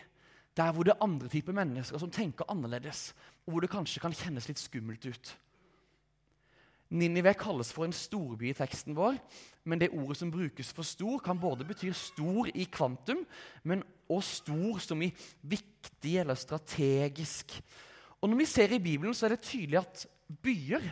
der 0.58 0.72
hvor 0.72 0.84
det 0.84 0.94
er 0.94 1.04
andre 1.04 1.28
typer 1.28 1.54
mennesker 1.56 2.00
som 2.00 2.12
tenker 2.12 2.50
annerledes, 2.52 3.14
og 3.46 3.54
hvor 3.54 3.64
det 3.64 3.72
kanskje 3.72 4.02
kan 4.04 4.16
kjennes 4.16 4.48
litt 4.50 4.60
skummelt 4.60 5.06
ut. 5.06 5.34
Ninive 6.92 7.32
kalles 7.40 7.70
for 7.72 7.88
en 7.88 7.96
storby 7.96 8.50
i 8.50 8.56
teksten 8.58 8.96
vår, 8.98 9.16
men 9.64 9.80
det 9.80 9.94
ordet 9.96 10.18
som 10.20 10.32
brukes 10.32 10.74
for 10.76 10.84
stor, 10.84 11.22
kan 11.24 11.40
både 11.40 11.64
bety 11.68 11.94
stor 11.96 12.50
i 12.52 12.66
kvantum, 12.68 13.24
men 13.64 13.86
også 14.12 14.42
stor 14.42 14.82
som 14.84 15.02
i 15.02 15.12
viktig 15.42 16.18
eller 16.20 16.36
strategisk. 16.36 17.56
Og 18.22 18.30
Når 18.30 18.38
vi 18.38 18.46
ser 18.46 18.74
i 18.76 18.80
Bibelen, 18.80 19.14
så 19.14 19.26
er 19.26 19.30
det 19.30 19.48
tydelig 19.48 19.80
at 19.80 20.06
byer 20.44 20.84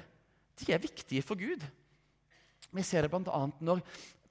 de 0.60 0.74
er 0.74 0.78
viktige 0.78 1.22
for 1.22 1.36
Gud. 1.36 1.62
Vi 2.72 2.84
ser 2.84 3.02
det 3.02 3.12
bl.a. 3.12 3.48
når 3.60 3.82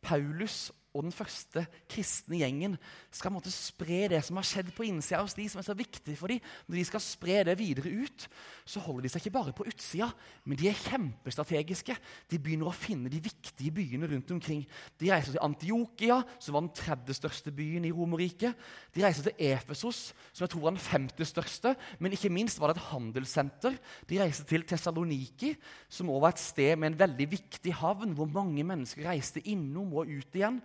Paulus 0.03 0.73
og 0.99 1.07
den 1.07 1.15
første 1.15 1.63
kristne 1.91 2.41
gjengen 2.41 2.75
skal 3.15 3.33
måtte 3.33 3.53
spre 3.55 4.09
det 4.11 4.21
som 4.27 4.39
har 4.41 4.47
skjedd 4.47 4.73
på 4.75 4.87
innsida 4.89 5.21
hos 5.23 5.37
de 5.39 5.47
som 5.51 5.61
er 5.63 5.67
så 5.69 5.77
viktig 5.79 6.17
for 6.19 6.33
dem, 6.33 6.43
når 6.67 6.81
de 6.81 6.87
skal 6.89 7.03
spre 7.05 7.37
det 7.47 7.55
videre 7.61 7.93
ut, 8.03 8.27
så 8.69 8.83
holder 8.83 9.07
de 9.07 9.13
seg 9.13 9.23
ikke 9.23 9.35
bare 9.39 9.55
på 9.57 9.67
utsida, 9.71 10.11
men 10.45 10.59
de 10.59 10.69
er 10.71 10.81
kjempestrategiske. 10.83 11.97
De 12.29 12.41
begynner 12.43 12.69
å 12.69 12.75
finne 12.75 13.13
de 13.13 13.21
viktige 13.23 13.73
byene 13.75 14.11
rundt 14.11 14.33
omkring. 14.35 14.65
De 14.99 15.13
reiser 15.13 15.37
til 15.37 15.45
Antiokia, 15.45 16.19
som 16.43 16.57
var 16.57 16.67
den 16.67 16.75
tredje 16.77 17.17
største 17.17 17.55
byen 17.55 17.87
i 17.89 17.95
Romerriket. 17.95 18.59
De 18.95 19.05
reiser 19.05 19.29
til 19.29 19.47
Efesos, 19.53 20.03
som 20.33 20.45
jeg 20.45 20.53
tror 20.55 20.67
var 20.67 20.77
den 20.77 20.83
femte 20.83 21.29
største, 21.29 21.75
men 22.03 22.15
ikke 22.17 22.33
minst 22.35 22.61
var 22.61 22.73
det 22.73 22.81
et 22.81 22.91
handelssenter. 22.91 23.79
De 24.11 24.21
reiser 24.21 24.49
til 24.49 24.67
Tessaloniki, 24.69 25.55
som 25.89 26.11
også 26.11 26.25
var 26.27 26.35
et 26.35 26.45
sted 26.45 26.77
med 26.77 26.93
en 26.93 27.01
veldig 27.07 27.31
viktig 27.39 27.75
havn, 27.81 28.15
hvor 28.19 28.29
mange 28.33 28.67
mennesker 28.67 29.07
reiste 29.09 29.43
innom 29.49 29.95
og 29.97 30.11
ut 30.11 30.39
igjen. 30.39 30.61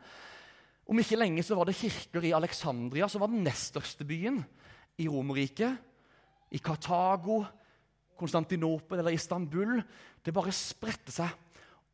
Om 0.89 0.99
ikke 0.99 1.19
lenge 1.19 1.43
så 1.45 1.55
var 1.55 1.69
det 1.69 1.77
kirker 1.79 2.25
i 2.27 2.33
Alexandria, 2.35 3.07
som 3.07 3.23
var 3.23 3.31
den 3.31 3.45
nest 3.45 3.71
største 3.71 4.05
byen 4.07 4.41
i 4.99 5.07
Romerriket. 5.07 5.77
I 6.53 6.59
Kartago, 6.61 7.41
Konstantinopel 8.19 8.99
eller 8.99 9.15
Istanbul. 9.15 9.79
Det 10.23 10.35
bare 10.35 10.53
spredte 10.53 11.13
seg, 11.15 11.31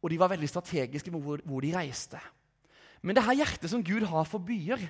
og 0.01 0.11
de 0.11 0.19
var 0.19 0.31
veldig 0.33 0.49
strategiske 0.49 1.13
med 1.13 1.23
hvor, 1.23 1.43
hvor 1.45 1.63
de 1.63 1.71
reiste. 1.75 2.19
Men 3.01 3.15
det 3.15 3.23
her 3.23 3.39
hjertet 3.39 3.71
som 3.71 3.83
Gud 3.85 4.03
har 4.09 4.27
for 4.27 4.43
byer, 4.43 4.81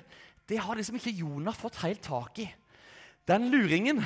det 0.50 0.58
har 0.58 0.74
liksom 0.74 0.98
ikke 0.98 1.14
Jonah 1.20 1.54
fått 1.54 1.78
helt 1.84 2.02
tak 2.02 2.40
i. 2.42 2.48
Den 3.28 3.46
luringen 3.52 4.00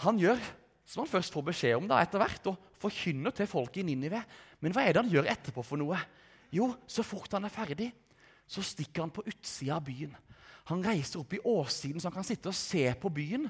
han 0.00 0.18
gjør, 0.20 0.40
som 0.88 1.02
han 1.02 1.10
først 1.10 1.34
får 1.34 1.44
beskjed 1.50 1.76
om 1.76 1.88
da 1.90 2.00
etter 2.00 2.22
hvert, 2.22 2.48
og 2.48 2.80
forkynner 2.80 3.34
til 3.36 3.48
folket 3.48 3.82
i 3.82 3.88
Ninive. 3.88 4.22
Men 4.64 4.72
hva 4.72 4.84
er 4.84 4.94
det 4.94 5.04
han 5.04 5.12
gjør 5.12 5.28
etterpå 5.32 5.64
for 5.66 5.80
noe? 5.80 5.98
Jo, 6.54 6.70
så 6.88 7.04
fort 7.04 7.32
han 7.36 7.44
er 7.44 7.52
ferdig, 7.52 7.90
så 8.46 8.62
stikker 8.64 9.04
han 9.04 9.12
på 9.14 9.24
utsida 9.26 9.78
av 9.78 9.84
byen. 9.86 10.14
Han 10.70 10.84
reiser 10.84 11.20
opp 11.20 11.34
i 11.36 11.42
åssiden 11.44 12.00
så 12.00 12.08
han 12.08 12.16
kan 12.16 12.26
sitte 12.26 12.50
og 12.50 12.56
se 12.56 12.86
på 13.00 13.12
byen. 13.12 13.48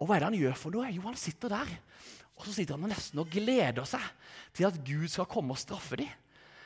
Og 0.00 0.08
hva 0.08 0.16
er 0.16 0.24
det 0.24 0.30
han 0.30 0.40
gjør 0.40 0.58
for 0.58 0.74
noe? 0.74 0.90
Jo, 0.92 1.04
han 1.06 1.18
sitter 1.20 1.52
der. 1.52 1.70
Og 2.38 2.46
så 2.46 2.56
sitter 2.56 2.78
han 2.78 2.90
nesten 2.90 3.20
og 3.22 3.30
gleder 3.30 3.84
seg 3.88 4.04
til 4.56 4.66
at 4.68 4.78
Gud 4.84 5.06
skal 5.12 5.28
komme 5.30 5.54
og 5.54 5.60
straffe 5.60 6.00
dem. 6.00 6.10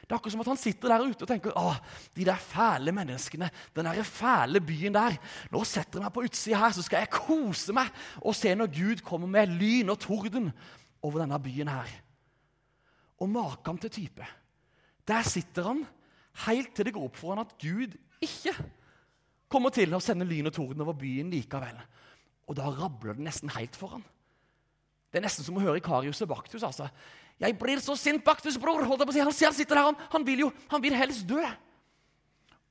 Det 0.07 0.15
er 0.15 0.21
akkurat 0.21 0.37
som 0.37 0.43
at 0.45 0.49
han 0.53 0.61
sitter 0.61 0.93
der 0.93 1.03
ute 1.03 1.25
og 1.27 1.31
tenker 1.33 1.55
å, 1.59 1.73
de 2.15 2.25
der 2.29 2.39
fæle 2.39 2.93
menneskene, 2.95 3.49
den 3.75 3.89
der 3.89 4.07
fæle 4.07 4.61
byen 4.63 4.95
der. 4.95 5.17
Nå 5.51 5.65
setter 5.67 5.99
jeg 5.99 6.05
meg 6.05 6.13
på 6.15 6.23
utsida 6.29 6.61
her, 6.61 6.77
så 6.77 6.85
skal 6.87 7.03
jeg 7.03 7.11
kose 7.11 7.75
meg 7.75 7.91
og 8.23 8.37
se 8.39 8.53
når 8.55 8.71
Gud 8.71 9.03
kommer 9.07 9.33
med 9.33 9.57
lyn 9.59 9.91
og 9.91 9.99
torden 10.05 10.53
over 11.03 11.25
denne 11.25 11.41
byen 11.43 11.73
her. 11.75 11.91
Og 13.19 13.33
maken 13.35 13.83
til 13.83 13.95
type. 13.99 14.31
Der 15.11 15.27
sitter 15.27 15.73
han 15.73 15.83
helt 16.45 16.75
til 16.77 16.89
det 16.89 16.95
går 16.97 17.07
opp 17.09 17.17
for 17.17 17.33
han 17.33 17.45
at 17.45 17.55
Gud 17.61 17.95
ikke 18.23 18.53
kommer 19.53 19.73
til 19.75 19.95
å 19.95 20.03
sende 20.03 20.27
lyn 20.29 20.49
og 20.51 20.55
torden 20.57 20.83
over 20.85 20.97
byen 20.99 21.31
likevel. 21.33 21.79
Og 22.47 22.59
da 22.59 22.69
rabler 22.71 23.17
det 23.17 23.27
nesten 23.27 23.53
helt 23.55 23.79
for 23.79 23.97
han. 23.97 24.05
Det 25.11 25.21
er 25.21 25.27
nesten 25.27 25.47
som 25.47 25.57
å 25.57 25.63
høre 25.63 25.83
Karius 25.83 26.21
og 26.25 26.29
Baktus. 26.35 26.63
altså. 26.63 26.91
'Jeg 27.39 27.59
blir 27.59 27.81
så 27.81 27.97
sint, 27.97 28.25
Baktus, 28.25 28.57
bror!' 28.57 28.85
holdt 28.85 29.01
jeg 29.01 29.09
på 29.09 29.13
å 29.13 29.17
si. 29.17 29.21
Han, 29.21 29.33
han 29.33 29.55
sitter 29.55 29.77
der, 29.77 29.85
han, 29.85 29.97
han, 30.13 30.27
vil 30.27 30.41
jo 30.47 30.53
han 30.71 30.83
vil 30.83 30.97
helst 30.97 31.27
dø. 31.29 31.43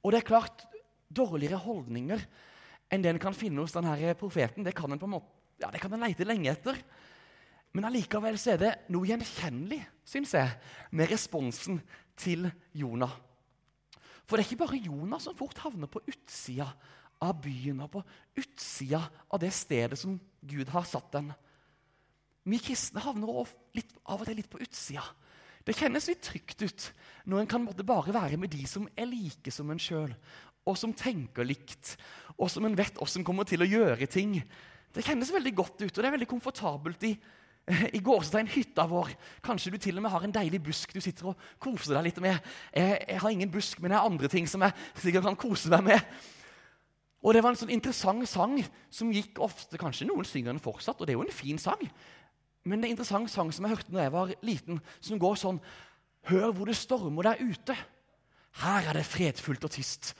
Og 0.01 0.11
det 0.11 0.21
er 0.21 0.27
klart, 0.27 0.65
dårligere 1.09 1.59
holdninger 1.61 2.21
enn 2.91 3.01
det 3.01 3.11
en 3.13 3.21
kan 3.21 3.33
finne 3.33 3.61
hos 3.61 3.73
denne 3.73 4.13
profeten, 4.17 4.65
det 4.65 4.75
kan 4.77 4.91
en 4.91 4.99
på 4.99 5.07
en 5.07 5.15
måte, 5.15 5.29
ja, 5.61 5.69
det 5.71 5.81
kan 5.81 5.93
en 5.93 6.01
leite 6.01 6.25
lenge 6.25 6.51
etter. 6.51 6.77
Men 7.73 7.89
allikevel 7.89 8.37
så 8.39 8.53
er 8.53 8.61
det 8.61 8.73
noe 8.93 9.07
gjenkjennelig, 9.09 9.81
syns 10.07 10.33
jeg, 10.37 10.51
med 10.91 11.09
responsen 11.11 11.81
til 12.17 12.47
Jonah. 12.73 13.15
For 14.25 14.37
det 14.37 14.45
er 14.45 14.49
ikke 14.49 14.63
bare 14.65 14.81
Jonas 14.81 15.27
som 15.27 15.37
fort 15.37 15.59
havner 15.63 15.89
på 15.91 16.01
utsida 16.09 16.67
av 17.23 17.37
byen 17.43 17.83
og 17.85 17.91
på 17.93 18.03
utsida 18.41 19.01
av 19.29 19.41
det 19.41 19.51
stedet 19.55 19.99
som 19.99 20.17
Gud 20.45 20.71
har 20.73 20.87
satt 20.89 21.11
den. 21.13 21.29
Vi 22.45 22.59
kristne 22.61 23.01
havner 23.01 23.47
litt, 23.77 23.93
av 24.05 24.21
og 24.21 24.27
til 24.27 24.37
litt 24.37 24.49
på 24.51 24.61
utsida. 24.61 25.05
Det 25.65 25.73
kjennes 25.73 26.09
litt 26.11 26.21
trygt 26.21 26.61
ut 26.61 26.89
når 27.25 27.41
en 27.41 27.49
kan 27.49 27.63
bare 27.65 28.13
være 28.13 28.37
med 28.37 28.53
de 28.53 28.65
som 28.69 28.85
er 28.93 29.09
like 29.09 29.53
som 29.53 29.71
en 29.73 29.81
sjøl, 29.81 30.11
og 30.65 30.77
som 30.77 30.93
tenker 30.97 31.45
likt, 31.45 31.95
og 32.37 32.49
som 32.53 32.65
en 32.65 32.77
vet 32.77 32.97
åssen 33.01 33.25
kommer 33.25 33.47
til 33.49 33.61
å 33.61 33.69
gjøre 33.69 34.09
ting. 34.09 34.37
Det 34.93 35.05
kjennes 35.05 35.33
veldig 35.33 35.53
godt 35.57 35.81
ut, 35.81 35.89
og 35.89 35.97
det 35.97 36.07
er 36.07 36.15
veldig 36.17 36.29
komfortabelt 36.29 37.05
i 37.09 37.15
i 37.97 38.01
gårdsteinhytta 38.03 38.85
vår. 38.89 39.11
Kanskje 39.45 39.73
du 39.73 39.79
til 39.81 39.97
og 39.97 40.05
med 40.05 40.13
har 40.13 40.25
en 40.25 40.35
deilig 40.35 40.61
busk 40.67 40.93
du 40.93 41.01
sitter 41.01 41.31
og 41.31 41.47
koser 41.61 41.97
deg 41.97 42.09
litt 42.09 42.21
med. 42.23 42.37
Jeg, 42.75 42.99
jeg 43.09 43.21
har 43.23 43.33
ingen 43.33 43.51
busk, 43.51 43.81
men 43.81 43.93
jeg 43.93 43.99
har 43.99 44.09
andre 44.09 44.29
ting 44.31 44.49
som 44.49 44.65
jeg 44.65 44.75
sikkert 45.07 45.29
kan 45.29 45.39
kose 45.47 45.71
meg 45.73 45.87
med. 45.89 46.19
Og 47.25 47.33
Det 47.33 47.41
var 47.41 47.55
en 47.55 47.57
sånn 47.57 47.73
interessant 47.73 48.29
sang 48.29 48.59
som 48.93 49.09
gikk 49.09 49.39
ofte 49.41 49.79
Kanskje 49.81 50.05
noen 50.05 50.27
synger 50.29 50.53
den 50.53 50.61
fortsatt, 50.61 50.99
og 50.99 51.07
det 51.07 51.15
er 51.15 51.17
jo 51.17 51.25
en 51.25 51.33
fin 51.33 51.57
sang. 51.61 51.81
Men 52.65 52.79
det 52.79 52.85
er 52.85 52.91
en 52.91 52.97
interessant 52.97 53.31
sang 53.33 53.49
som 53.53 53.65
jeg 53.65 53.73
hørte 53.73 53.93
da 53.93 54.05
jeg 54.05 54.13
var 54.13 54.33
liten, 54.45 54.79
som 55.01 55.21
går 55.21 55.41
sånn 55.41 55.61
Hør 56.25 56.55
hvor 56.57 56.65
det 56.65 56.77
stormer 56.77 57.27
der 57.27 57.41
ute. 57.41 57.75
Her 58.61 58.87
er 58.89 58.97
det 58.97 59.05
fredfullt 59.05 59.65
og 59.67 59.73
tyst. 59.75 60.15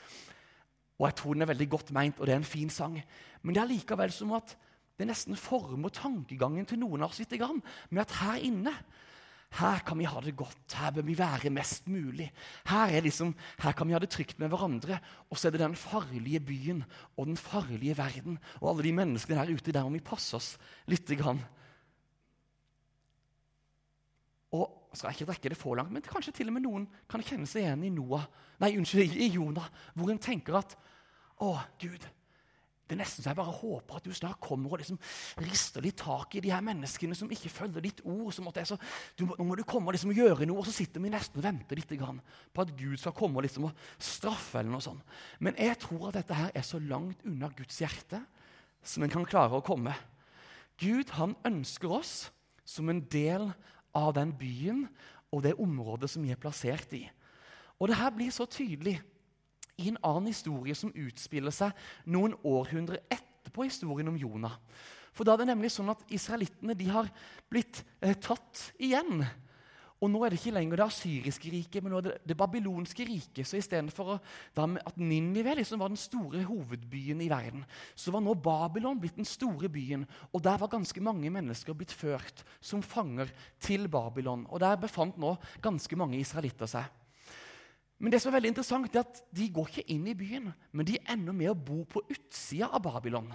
Og 0.99 1.07
jeg 1.07 1.15
tror 1.17 1.33
den 1.33 1.45
er 1.45 1.49
veldig 1.49 1.67
godt 1.71 1.89
meint, 1.97 2.19
og 2.19 2.27
det 2.27 2.35
er 2.35 2.41
en 2.43 2.45
fin 2.45 2.69
sang. 2.69 2.99
Men 3.41 3.55
det 3.55 3.63
er 3.63 3.71
likevel 3.71 4.13
som 4.13 4.35
at 4.37 4.53
det 4.95 5.07
nesten 5.09 5.35
former 5.39 5.91
tankegangen 5.91 6.67
til 6.67 6.79
noen 6.79 7.03
av 7.03 7.11
oss 7.11 7.19
litt 7.19 7.35
med 7.35 8.01
at 8.05 8.15
her 8.21 8.45
inne 8.47 8.73
her 9.55 9.79
kan 9.87 9.97
vi 9.99 10.07
ha 10.09 10.19
det 10.19 10.35
godt, 10.35 10.73
her 10.75 10.91
bør 10.91 11.05
vi 11.07 11.15
være 11.15 11.51
mest 11.53 11.85
mulig. 11.87 12.27
Her, 12.67 12.91
liksom, 13.01 13.31
her 13.61 13.75
kan 13.77 13.87
vi 13.87 13.93
ha 13.95 13.99
det 14.03 14.09
trygt 14.11 14.39
med 14.39 14.49
hverandre. 14.51 14.97
Og 15.31 15.39
så 15.39 15.47
er 15.47 15.55
det 15.55 15.61
den 15.61 15.77
farlige 15.79 16.41
byen 16.43 16.81
og 17.15 17.29
den 17.29 17.37
farlige 17.39 17.95
verden 17.97 18.39
og 18.59 18.73
alle 18.73 18.83
de 18.83 18.91
menneskene 18.97 19.37
der 19.39 19.53
ute. 19.53 19.71
Der 19.71 19.83
må 19.83 19.95
vi 19.95 20.03
passe 20.03 20.35
oss 20.35 20.49
litt. 20.91 21.07
Grann. 21.15 21.39
Og 24.51 24.89
skal 24.91 25.11
jeg 25.11 25.21
ikke 25.21 25.31
rekke 25.31 25.49
det 25.53 25.59
for 25.59 25.75
langt, 25.75 25.93
men 25.93 26.03
kanskje 26.03 26.33
til 26.35 26.51
og 26.51 26.57
med 26.57 26.65
noen 26.65 26.89
kan 27.11 27.23
kjenne 27.23 27.47
seg 27.47 27.63
igjen 27.63 27.83
i 27.85 27.93
Noah, 27.93 28.25
nei, 28.63 28.73
unnskyld, 28.79 29.15
i 29.15 29.27
Jonah, 29.35 29.67
hvor 29.93 30.11
en 30.11 30.21
tenker 30.23 30.57
at 30.59 30.75
å, 31.43 31.53
Gud, 31.81 32.07
det 32.85 32.93
er 32.93 32.99
nesten 33.01 33.23
så 33.23 33.31
jeg 33.31 33.37
bare 33.39 33.53
håper 33.57 33.97
at 33.97 34.05
du 34.05 34.13
snart 34.13 34.37
kommer 34.43 34.75
og 34.75 34.81
liksom 34.81 34.99
rister 35.41 35.81
litt 35.81 35.97
tak 35.97 36.35
i 36.37 36.41
de 36.45 36.51
her 36.53 36.61
menneskene 36.65 37.17
som 37.17 37.31
ikke 37.33 37.49
følger 37.49 37.81
ditt 37.81 38.03
ord. 38.05 38.29
som 38.33 38.45
at 38.51 38.59
så, 38.69 38.77
du, 39.17 39.25
Nå 39.25 39.47
må 39.47 39.57
du 39.57 39.63
komme 39.65 39.89
og 39.89 39.97
liksom 39.97 40.13
gjøre 40.13 40.45
noe, 40.45 40.61
og 40.61 40.69
så 40.69 40.75
sitter 40.75 41.01
vi 41.01 41.09
nesten 41.09 41.41
og 41.41 41.47
venter 41.47 41.79
litt 41.79 41.89
på 41.89 42.61
at 42.61 42.75
Gud 42.77 42.97
skal 43.01 43.15
komme 43.17 43.41
og 43.41 43.47
liksom 43.47 43.71
straffe. 43.97 44.59
eller 44.59 44.75
noe 44.75 44.85
sånt. 44.85 45.01
Men 45.39 45.57
jeg 45.57 45.79
tror 45.81 46.09
at 46.09 46.19
dette 46.19 46.37
her 46.37 46.51
er 46.53 46.65
så 46.65 46.79
langt 46.79 47.25
unna 47.25 47.49
Guds 47.57 47.81
hjerte 47.81 48.21
som 48.85 49.03
en 49.03 49.09
kan 49.09 49.25
klare 49.25 49.57
å 49.57 49.65
komme. 49.65 49.95
Gud 50.77 51.09
han 51.17 51.33
ønsker 51.47 51.89
oss 51.89 52.29
som 52.65 52.89
en 52.89 53.01
del 53.09 53.49
av 53.95 54.13
den 54.13 54.33
byen 54.37 54.85
og 55.33 55.41
det 55.41 55.57
området 55.57 56.11
som 56.11 56.21
vi 56.21 56.33
er 56.35 56.41
plassert 56.41 56.93
i. 56.93 57.05
Og 57.79 57.89
det 57.89 57.97
her 57.97 58.13
blir 58.13 58.31
så 58.31 58.45
tydelig 58.45 58.99
i 59.77 59.89
en 59.91 59.99
annen 60.01 60.29
historie 60.31 60.75
som 60.77 60.93
utspiller 60.95 61.53
seg 61.53 61.75
noen 62.11 62.35
århundrer 62.47 63.03
etterpå 63.11 63.67
historien 63.67 64.11
om 64.11 64.19
Jonah. 64.19 64.59
For 65.15 65.23
da 65.23 65.35
er 65.35 65.43
det 65.43 65.51
nemlig 65.53 65.71
sånn 65.71 65.93
at 65.93 66.03
Israelittene 66.11 66.75
har 66.91 67.09
blitt 67.51 67.81
eh, 68.03 68.17
tatt 68.19 68.69
igjen. 68.83 69.23
Og 70.03 70.11
nå 70.11 70.19
er 70.25 70.33
det 70.33 70.41
ikke 70.41 70.53
lenger 70.57 70.81
det 70.81 70.85
asyriske 70.89 71.51
riket, 71.53 71.79
men 71.81 71.93
nå 71.93 72.01
er 72.01 72.07
det 72.09 72.15
det 72.27 72.35
babylonske 72.37 73.05
riket. 73.07 73.47
Så 73.47 73.57
istedenfor 73.61 74.17
at 74.19 74.99
Ninive 74.99 75.55
liksom 75.55 75.79
var 75.79 75.93
den 75.93 75.99
store 75.99 76.43
hovedbyen 76.45 77.23
i 77.23 77.29
verden, 77.31 77.63
så 77.95 78.11
var 78.11 78.25
nå 78.25 78.35
Babylon 78.35 78.99
blitt 78.99 79.15
den 79.15 79.27
store 79.29 79.71
byen. 79.71 80.03
Og 80.35 80.43
der 80.43 80.59
var 80.59 80.73
ganske 80.75 81.03
mange 81.03 81.31
mennesker 81.31 81.77
blitt 81.77 81.95
ført 81.95 82.43
som 82.59 82.83
fanger 82.83 83.31
til 83.63 83.87
Babylon. 83.87 84.43
Og 84.51 84.59
der 84.59 84.75
befant 84.83 85.17
nå 85.21 85.37
ganske 85.63 85.97
mange 85.97 86.19
israelitter 86.19 86.69
seg. 86.69 86.91
Men 87.99 88.11
det 88.11 88.19
som 88.21 88.31
er 88.31 88.39
veldig 88.39 88.51
interessant 88.51 88.95
er 88.95 89.05
at 89.05 89.21
de 89.35 89.47
går 89.55 89.69
ikke 89.71 89.89
inn 89.95 90.07
i 90.11 90.17
byen, 90.17 90.49
men 90.75 90.87
de 90.87 90.99
ender 91.11 91.35
med 91.35 91.53
å 91.53 91.57
bo 91.57 91.83
på 91.87 92.03
utsida 92.11 92.67
av 92.75 92.83
Babylon. 92.83 93.31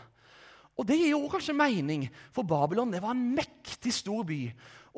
Og 0.80 0.86
Det 0.88 0.96
gir 0.96 1.10
jo 1.12 1.28
kanskje 1.28 1.52
mening, 1.56 2.06
for 2.32 2.46
Babylon 2.48 2.92
det 2.92 3.02
var 3.04 3.12
en 3.12 3.32
mektig 3.36 3.92
stor 3.92 4.22
by. 4.24 4.46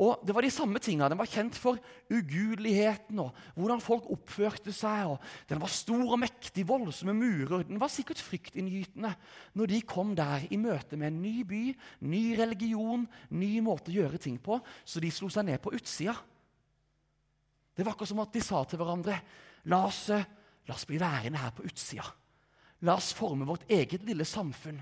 Og 0.02 0.22
det 0.24 0.32
var 0.32 0.44
de 0.46 0.50
samme 0.52 0.80
tingene. 0.80 1.08
Den 1.10 1.18
var 1.20 1.28
kjent 1.28 1.56
for 1.58 1.80
ugudeligheten 2.08 3.18
og 3.20 3.34
hvordan 3.58 3.82
folk 3.82 4.06
oppførte 4.14 4.72
seg. 4.72 5.10
og 5.10 5.50
Den 5.50 5.60
var 5.60 5.72
stor 5.72 6.04
og 6.06 6.20
mektig, 6.22 6.64
voldsomme 6.68 7.16
murer. 7.16 7.66
Den 7.68 7.80
var 7.82 7.90
sikkert 7.92 8.22
fryktinngytende 8.22 9.10
når 9.58 9.72
de 9.74 9.82
kom 9.82 10.14
der 10.16 10.46
i 10.48 10.60
møte 10.60 10.96
med 10.96 11.10
en 11.10 11.22
ny 11.24 11.42
by, 11.44 11.62
ny 12.08 12.22
religion, 12.38 13.04
ny 13.34 13.58
måte 13.60 13.92
å 13.92 13.98
gjøre 13.98 14.22
ting 14.22 14.38
på, 14.40 14.60
så 14.84 15.02
de 15.02 15.10
slo 15.12 15.28
seg 15.32 15.50
ned 15.50 15.60
på 15.60 15.74
utsida. 15.76 16.14
Det 17.74 17.84
var 17.84 17.96
akkurat 17.96 18.12
som 18.12 18.22
at 18.22 18.32
de 18.32 18.44
sa 18.44 18.62
til 18.68 18.80
hverandre 18.80 19.18
La 19.70 19.84
oss, 19.86 20.08
eh, 20.10 20.24
la 20.66 20.74
oss 20.74 20.86
bli 20.88 20.98
værende 21.00 21.38
her 21.38 21.54
på 21.54 21.66
utsida. 21.66 22.06
La 22.82 22.96
oss 22.98 23.12
forme 23.14 23.46
vårt 23.46 23.68
eget 23.70 24.02
lille 24.06 24.24
samfunn. 24.26 24.80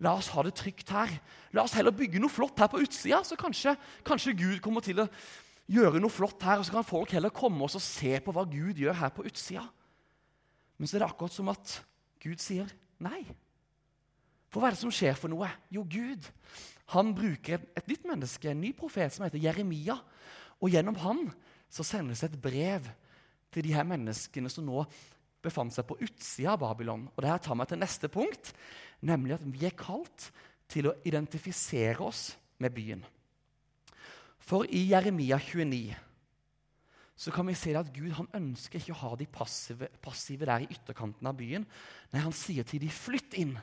La 0.00 0.14
oss 0.16 0.30
ha 0.34 0.42
det 0.42 0.54
trygt 0.58 0.90
her. 0.90 1.12
La 1.52 1.64
oss 1.64 1.76
heller 1.76 1.94
bygge 1.94 2.20
noe 2.20 2.32
flott 2.32 2.58
her 2.58 2.70
på 2.72 2.80
utsida, 2.82 3.22
så 3.24 3.36
kanskje, 3.36 3.76
kanskje 4.04 4.36
Gud 4.36 4.60
kommer 4.64 4.84
til 4.84 5.04
å 5.04 5.08
gjøre 5.70 6.00
noe 6.00 6.12
flott 6.12 6.42
her, 6.44 6.58
og 6.58 6.66
så 6.66 6.74
kan 6.74 6.86
folk 6.86 7.14
heller 7.14 7.32
komme 7.34 7.64
oss 7.64 7.76
og 7.78 7.84
se 7.84 8.18
på 8.20 8.34
hva 8.34 8.44
Gud 8.48 8.80
gjør 8.80 8.96
her 8.98 9.12
på 9.14 9.24
utsida. 9.28 9.64
Men 10.76 10.90
så 10.90 10.96
er 10.96 11.04
det 11.04 11.10
akkurat 11.12 11.32
som 11.32 11.52
at 11.52 11.78
Gud 12.24 12.42
sier 12.42 12.70
nei. 13.04 13.22
For 14.50 14.60
hva 14.60 14.70
er 14.70 14.76
det 14.76 14.82
som 14.82 14.92
skjer 14.94 15.16
for 15.18 15.32
noe? 15.32 15.48
Jo, 15.72 15.84
Gud 15.86 16.26
han 16.92 17.14
bruker 17.16 17.62
et, 17.72 17.86
nytt 17.88 18.04
menneske, 18.08 18.50
en 18.50 18.60
ny 18.60 18.74
profet 18.76 19.14
som 19.14 19.24
heter 19.24 19.40
Jeremia. 19.40 19.96
Og 20.60 20.72
gjennom 20.72 20.98
han 21.00 21.24
så 21.72 21.86
sendes 21.86 22.22
et 22.26 22.36
brev 22.40 22.86
til 23.54 23.66
de 23.66 23.74
her 23.76 23.86
menneskene 23.86 24.50
som 24.52 24.66
nå 24.66 24.84
befant 25.44 25.74
seg 25.74 25.86
på 25.86 25.98
utsida 26.02 26.54
av 26.54 26.62
Babylon. 26.62 27.06
Og 27.14 27.22
det 27.22 27.30
her 27.30 27.42
tar 27.44 27.58
meg 27.58 27.70
til 27.70 27.80
neste 27.80 28.10
punkt, 28.12 28.52
nemlig 29.04 29.36
at 29.36 29.44
vi 29.46 29.66
er 29.68 29.76
kalt 29.78 30.30
til 30.70 30.88
å 30.90 30.96
identifisere 31.06 32.00
oss 32.02 32.32
med 32.62 32.74
byen. 32.74 33.04
For 34.44 34.66
i 34.68 34.86
Jeremia 34.90 35.38
29 35.40 35.94
så 37.16 37.30
kan 37.30 37.46
vi 37.46 37.54
se 37.54 37.70
at 37.78 37.92
Gud 37.94 38.10
han 38.16 38.26
ønsker 38.34 38.80
ikke 38.80 38.92
å 38.96 39.02
ha 39.04 39.12
de 39.16 39.26
passive, 39.30 39.86
passive 40.02 40.48
der 40.48 40.64
i 40.64 40.72
ytterkanten 40.74 41.28
av 41.30 41.36
byen. 41.38 41.62
Nei, 42.10 42.20
Han 42.20 42.34
sier 42.34 42.66
til 42.66 42.80
de, 42.82 42.88
'Flytt 42.90 43.38
inn. 43.38 43.54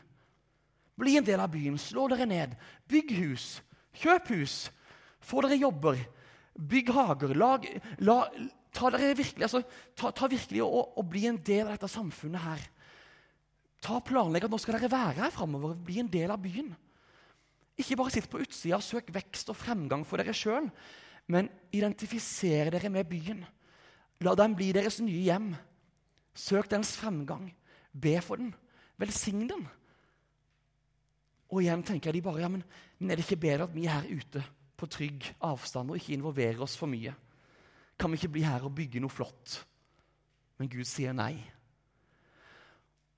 Bli 0.98 1.18
en 1.18 1.26
del 1.26 1.40
av 1.40 1.52
byen. 1.52 1.78
Slå 1.78 2.08
dere 2.08 2.26
ned. 2.26 2.56
Bygg 2.88 3.12
hus. 3.20 3.62
Kjøp 3.94 4.28
hus. 4.38 4.72
Få 5.20 5.42
dere 5.42 5.60
jobber. 5.60 6.00
Bygg 6.56 6.92
hager. 6.94 7.36
Lag, 7.36 7.66
la, 8.00 8.30
ta, 8.72 8.92
dere 8.94 9.16
virkelig, 9.18 9.46
altså, 9.46 9.62
ta, 9.98 10.12
ta 10.16 10.30
virkelig 10.32 10.64
og, 10.66 10.94
og, 10.98 11.04
bli 11.12 11.26
en 11.30 11.40
del 11.44 11.68
av 11.68 11.76
dette 11.76 11.92
samfunnet 11.92 12.44
her. 12.44 12.64
Ta 13.82 14.00
Planlegg 14.06 14.46
at 14.46 14.54
nå 14.54 14.60
skal 14.62 14.78
dere 14.78 14.92
være 14.92 15.26
her 15.26 15.34
framover. 15.34 15.76
Bli 15.76 16.00
en 16.04 16.12
del 16.12 16.32
av 16.32 16.42
byen. 16.42 16.70
Ikke 17.82 17.98
bare 17.98 18.14
sitt 18.14 18.30
på 18.30 18.42
utsida 18.44 18.78
og 18.78 18.86
søk 18.86 19.10
vekst 19.14 19.50
og 19.52 19.58
fremgang 19.58 20.06
for 20.06 20.22
dere 20.22 20.36
sjøl, 20.38 20.70
men 21.32 21.50
identifiser 21.74 22.70
dere 22.74 22.92
med 22.94 23.10
byen. 23.10 23.42
La 24.22 24.36
den 24.38 24.56
bli 24.58 24.70
deres 24.76 25.00
nye 25.02 25.24
hjem. 25.26 25.52
Søk 26.38 26.70
dens 26.72 26.94
fremgang. 27.00 27.50
Be 27.92 28.20
for 28.24 28.40
den. 28.40 28.54
Velsign 29.02 29.48
den. 29.50 29.66
Og 31.52 31.66
igjen 31.66 31.84
tenker 31.84 32.14
de 32.16 32.22
bare, 32.24 32.44
ja, 32.44 32.48
men 32.48 32.64
er 33.10 33.18
det 33.18 33.26
ikke 33.26 33.42
bedre 33.44 33.66
at 33.68 33.74
vi 33.76 33.88
er 33.88 33.98
her 33.98 34.22
ute 34.22 34.44
på 34.80 34.88
trygg 34.88 35.26
avstand 35.44 35.92
og 35.92 36.00
ikke 36.00 36.16
involverer 36.16 36.62
oss 36.64 36.78
for 36.80 36.88
mye? 36.92 37.12
Kan 38.02 38.10
vi 38.10 38.18
ikke 38.18 38.34
bli 38.34 38.46
her 38.46 38.64
og 38.66 38.74
bygge 38.74 39.02
noe 39.04 39.14
flott? 39.14 39.60
Men 40.58 40.70
Gud 40.72 40.88
sier 40.90 41.14
nei. 41.14 41.36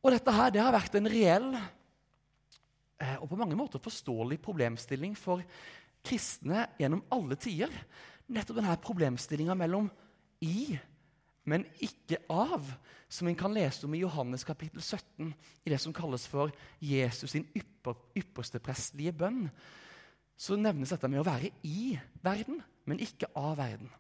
Og 0.04 0.12
dette 0.12 0.34
her, 0.36 0.52
det 0.52 0.60
har 0.60 0.76
vært 0.76 0.98
en 1.00 1.08
reell 1.08 1.54
eh, 1.56 3.16
og 3.22 3.30
på 3.32 3.40
mange 3.40 3.56
måter 3.56 3.80
forståelig 3.84 4.42
problemstilling 4.44 5.16
for 5.16 5.44
kristne 6.04 6.66
gjennom 6.80 7.06
alle 7.16 7.38
tider. 7.40 7.72
Nettopp 8.28 8.60
denne 8.60 8.76
problemstillinga 8.84 9.56
mellom 9.56 9.88
i, 10.44 10.76
men 11.48 11.64
ikke 11.84 12.20
av, 12.32 12.68
som 13.08 13.32
en 13.32 13.40
kan 13.40 13.56
lese 13.56 13.88
om 13.88 13.96
i 13.96 14.04
Johannes 14.04 14.44
kapittel 14.48 14.84
17, 14.84 15.32
i 15.64 15.72
det 15.72 15.80
som 15.80 15.96
kalles 15.96 16.28
for 16.28 16.52
Jesus 16.84 17.32
sin 17.32 17.48
ypper, 17.56 17.96
ypperste 18.20 18.60
prestlige 18.64 19.16
bønn. 19.16 19.46
Så 20.36 20.60
nevnes 20.60 20.92
dette 20.92 21.08
med 21.08 21.24
å 21.24 21.28
være 21.28 21.54
i 21.64 21.94
verden, 22.24 22.60
men 22.84 23.00
ikke 23.00 23.32
av 23.40 23.56
verden. 23.62 23.92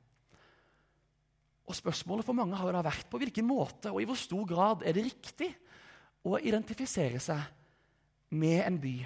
Og 1.63 1.77
Spørsmålet 1.77 2.27
for 2.27 2.35
mange 2.35 2.57
har 2.59 2.67
jo 2.67 2.75
da 2.75 2.83
vært 2.85 3.07
på 3.11 3.19
hvilken 3.21 3.47
måte 3.47 3.91
og 3.93 4.01
i 4.01 4.07
hvor 4.07 4.19
stor 4.19 4.45
grad 4.47 4.83
er 4.83 4.95
det 4.95 5.05
riktig 5.07 5.49
å 6.23 6.37
identifisere 6.39 7.21
seg 7.23 8.33
med 8.33 8.63
en 8.65 8.79
by 8.81 8.97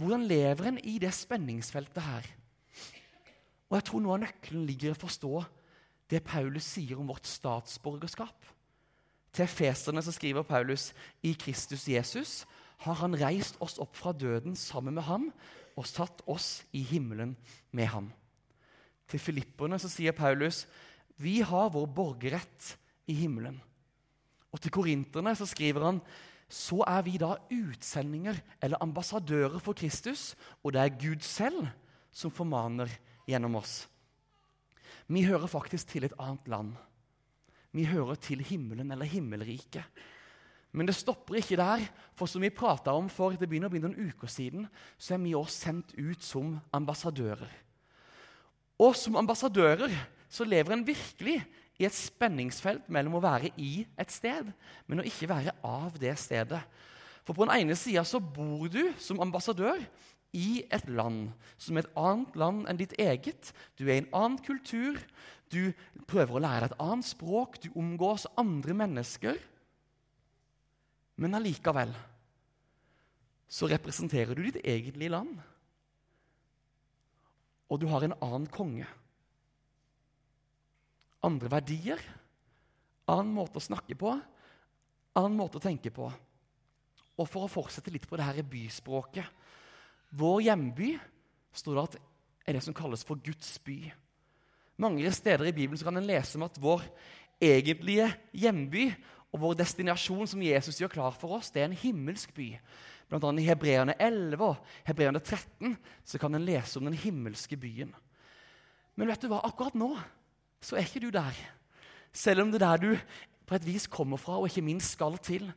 hvordan 0.00 0.22
lever 0.24 0.64
en 0.70 0.78
i 0.88 0.94
det 0.96 1.10
spenningsfeltet 1.12 2.00
her? 2.00 2.28
Og 3.68 3.76
jeg 3.76 3.84
tror 3.84 4.00
noe 4.00 4.14
av 4.16 4.22
nøkkelen 4.22 4.62
ligger 4.64 4.88
i 4.88 4.94
å 4.94 5.00
forstå 5.02 5.32
det 6.10 6.22
Paulus 6.24 6.64
sier 6.64 6.98
om 6.98 7.10
vårt 7.10 7.28
statsborgerskap. 7.28 8.46
Til 9.36 9.50
feserne 9.50 10.00
så 10.02 10.14
skriver 10.16 10.46
Paulus 10.48 10.88
i 11.22 11.34
Kristus 11.38 11.84
Jesus 11.90 12.40
har 12.80 12.96
han 13.02 13.18
reist 13.20 13.60
oss 13.60 13.76
opp 13.82 13.92
fra 13.98 14.14
døden 14.16 14.56
sammen 14.56 14.96
med 14.96 15.04
ham 15.04 15.28
og 15.76 15.86
satt 15.86 16.24
oss 16.24 16.62
i 16.72 16.80
himmelen 16.80 17.36
med 17.76 17.92
ham. 17.92 18.08
Til 19.10 19.20
filipperne 19.20 19.76
sier 19.84 20.16
Paulus 20.16 20.64
vi 21.20 21.40
har 21.44 21.70
vår 21.72 21.86
borgerrett 21.92 22.74
i 23.10 23.16
himmelen. 23.20 23.60
Og 24.50 24.60
til 24.62 24.72
korinterne 24.74 25.34
så 25.38 25.46
skriver 25.48 25.86
han 25.86 26.02
så 26.50 26.80
er 26.82 27.04
vi 27.06 27.14
da 27.20 27.36
utsendinger 27.54 28.40
eller 28.58 28.82
ambassadører 28.82 29.60
for 29.62 29.76
Kristus, 29.78 30.34
og 30.64 30.74
det 30.74 30.82
er 30.82 30.96
Gud 30.98 31.22
selv 31.22 31.68
som 32.10 32.32
formaner 32.34 32.90
gjennom 33.28 33.60
oss. 33.60 33.84
Vi 35.06 35.22
hører 35.26 35.50
faktisk 35.50 35.92
til 35.92 36.08
et 36.08 36.16
annet 36.18 36.48
land. 36.50 36.72
Vi 37.70 37.86
hører 37.86 38.18
til 38.18 38.42
himmelen 38.42 38.90
eller 38.90 39.06
himmelriket. 39.06 39.86
Men 40.74 40.86
det 40.86 40.94
stopper 40.98 41.38
ikke 41.38 41.58
der, 41.58 41.82
for 42.14 42.30
som 42.30 42.42
vi 42.42 42.50
prata 42.54 42.94
om 42.94 43.08
for 43.10 43.34
det 43.34 43.46
begynner 43.50 43.70
å 43.70 43.74
bli 43.74 43.82
noen 43.82 44.10
uker 44.10 44.30
siden, 44.30 44.66
så 44.98 45.14
er 45.14 45.22
vi 45.22 45.34
også 45.38 45.66
sendt 45.66 45.94
ut 45.98 46.22
som 46.22 46.56
ambassadører. 46.74 47.50
Og 48.80 48.94
som 48.98 49.18
ambassadører 49.18 49.94
så 50.30 50.46
lever 50.46 50.76
en 50.76 50.86
virkelig 50.86 51.40
i 51.80 51.86
et 51.88 51.96
spenningsfelt 51.96 52.90
mellom 52.92 53.16
å 53.18 53.24
være 53.24 53.50
i 53.58 53.82
et 53.98 54.12
sted, 54.12 54.52
men 54.86 55.02
å 55.02 55.06
ikke 55.06 55.30
være 55.30 55.56
av 55.66 55.96
det 56.00 56.12
stedet. 56.20 56.60
For 57.24 57.36
på 57.36 57.46
den 57.46 57.54
ene 57.56 57.76
sida 57.78 58.04
så 58.06 58.20
bor 58.22 58.68
du 58.70 58.82
som 59.00 59.20
ambassadør 59.22 59.82
i 60.36 60.62
et 60.70 60.86
land 60.92 61.32
som 61.58 61.76
er 61.76 61.86
et 61.86 61.98
annet 61.98 62.36
land 62.38 62.68
enn 62.70 62.78
ditt 62.78 62.94
eget. 63.00 63.50
Du 63.74 63.88
er 63.88 63.96
i 63.96 64.02
en 64.04 64.12
annen 64.14 64.38
kultur, 64.44 65.00
du 65.50 65.72
prøver 66.06 66.36
å 66.36 66.44
lære 66.44 66.68
deg 66.68 66.76
et 66.76 66.84
annet 66.84 67.08
språk, 67.08 67.58
du 67.58 67.72
omgås 67.74 68.28
andre 68.38 68.76
mennesker. 68.84 69.40
Men 71.20 71.36
allikevel 71.36 71.92
så 73.50 73.66
representerer 73.72 74.36
du 74.36 74.46
ditt 74.46 74.62
egentlige 74.62 75.16
land. 75.16 75.34
Og 77.70 77.82
du 77.82 77.88
har 77.90 78.06
en 78.06 78.18
annen 78.22 78.46
konge 78.50 78.86
andre 81.26 81.50
verdier, 81.52 82.02
annen 83.10 83.32
måte 83.34 83.60
å 83.60 83.64
snakke 83.64 83.96
på, 83.98 84.14
annen 85.18 85.36
måte 85.36 85.60
å 85.60 85.64
tenke 85.64 85.92
på. 85.94 86.08
Og 87.20 87.28
for 87.28 87.44
å 87.44 87.52
fortsette 87.52 87.92
litt 87.92 88.06
på 88.08 88.16
det 88.16 88.24
her 88.24 88.46
byspråket 88.46 89.26
Vår 90.16 90.40
hjemby 90.42 90.94
står 91.54 91.76
det 91.76 91.82
at 91.82 91.96
er 92.48 92.56
det 92.56 92.62
som 92.64 92.74
kalles 92.74 93.04
for 93.06 93.20
Guds 93.22 93.52
by. 93.62 93.92
Mange 94.80 95.10
steder 95.14 95.46
i 95.46 95.54
Bibelen 95.54 95.78
kan 95.78 96.00
en 96.00 96.08
lese 96.08 96.38
om 96.38 96.46
at 96.48 96.56
vår 96.58 96.82
egentlige 97.40 98.08
hjemby 98.34 98.88
og 99.30 99.42
vår 99.44 99.58
destinasjon 99.60 100.26
som 100.32 100.42
Jesus 100.42 100.80
gjør 100.80 100.90
klar 100.96 101.14
for 101.14 101.36
oss, 101.38 101.52
det 101.54 101.62
er 101.62 101.68
en 101.68 101.78
himmelsk 101.78 102.32
by. 102.34 102.48
Blant 103.10 103.26
annet 103.28 103.44
I 103.44 103.50
Hebreerne 103.52 103.94
11 104.02 104.42
og 104.42 104.58
Hebreerne 104.88 105.22
13 105.22 105.76
så 106.06 106.18
kan 106.18 106.34
en 106.34 106.46
lese 106.46 106.80
om 106.80 106.88
den 106.88 106.98
himmelske 106.98 107.58
byen. 107.60 107.92
Men 108.98 109.10
vet 109.10 109.22
du 109.22 109.30
hva? 109.30 109.44
Akkurat 109.46 109.78
nå 109.78 109.92
så 110.60 110.76
er 110.76 110.86
ikke 110.86 111.02
du 111.06 111.10
der. 111.14 111.36
Selv 112.12 112.42
om 112.42 112.52
det 112.52 112.60
er 112.62 112.66
der 112.66 112.76
du 112.84 112.96
på 113.46 113.56
et 113.56 113.66
vis 113.66 113.86
kommer 113.90 114.20
fra 114.20 114.38
og 114.38 114.46
ikke 114.48 114.62
minst 114.62 114.94
skal 114.94 115.18
til. 115.18 115.50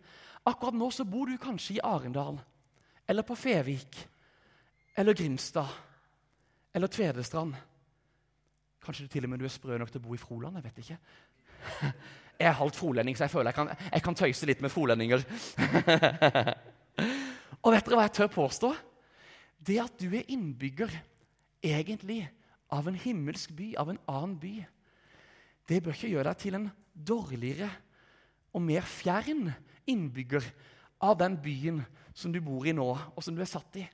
Akkurat 0.45 0.75
nå 0.75 0.89
så 0.91 1.05
bor 1.05 1.29
du 1.29 1.37
kanskje 1.37 1.77
i 1.77 1.83
Arendal, 1.83 2.39
eller 3.07 3.23
på 3.23 3.35
Fevik, 3.35 3.99
eller 4.97 5.13
Grimstad, 5.13 5.69
eller 6.73 6.87
Tvedestrand. 6.87 7.53
Kanskje 8.83 9.05
du 9.05 9.11
til 9.13 9.23
og 9.23 9.29
med 9.29 9.39
du 9.39 9.45
er 9.45 9.53
sprø 9.53 9.77
nok 9.77 9.91
til 9.91 10.01
å 10.01 10.07
bo 10.07 10.15
i 10.15 10.19
Froland. 10.19 10.57
Jeg 10.59 10.65
vet 10.67 10.83
ikke. 10.83 10.97
Jeg 12.39 12.49
er 12.49 12.57
halvt 12.57 12.75
frolending, 12.75 13.15
så 13.15 13.23
jeg 13.23 13.31
føler 13.31 13.51
jeg 13.51 13.55
kan, 13.55 13.69
jeg 13.93 14.03
kan 14.03 14.15
tøyse 14.17 14.47
litt 14.49 14.61
med 14.65 14.71
frolendinger. 14.73 15.21
og 17.63 17.69
vet 17.71 17.85
dere 17.85 17.99
hva 17.99 18.07
jeg 18.07 18.13
tør 18.17 18.31
påstå? 18.33 18.71
Det 19.61 19.77
at 19.79 20.01
du 20.01 20.07
er 20.17 20.25
innbygger 20.33 20.91
egentlig 21.63 22.25
av 22.73 22.89
en 22.89 22.97
himmelsk 22.99 23.53
by, 23.55 23.69
av 23.79 23.93
en 23.93 24.01
annen 24.09 24.33
by, 24.41 24.55
det 25.69 25.81
bør 25.83 25.95
ikke 25.95 26.11
gjøre 26.13 26.29
deg 26.29 26.39
til 26.41 26.57
en 26.59 26.69
dårligere 26.93 27.69
og 28.53 28.61
mer 28.61 28.85
fjern 28.85 29.49
innbygger 29.89 30.45
av 31.03 31.17
den 31.19 31.35
byen 31.41 31.81
som 32.15 32.33
du 32.33 32.39
bor 32.43 32.65
i 32.67 32.75
nå, 32.75 32.85
og 32.93 33.25
som 33.25 33.35
du 33.35 33.41
er 33.41 33.49
satt 33.49 33.79
i. 33.81 33.87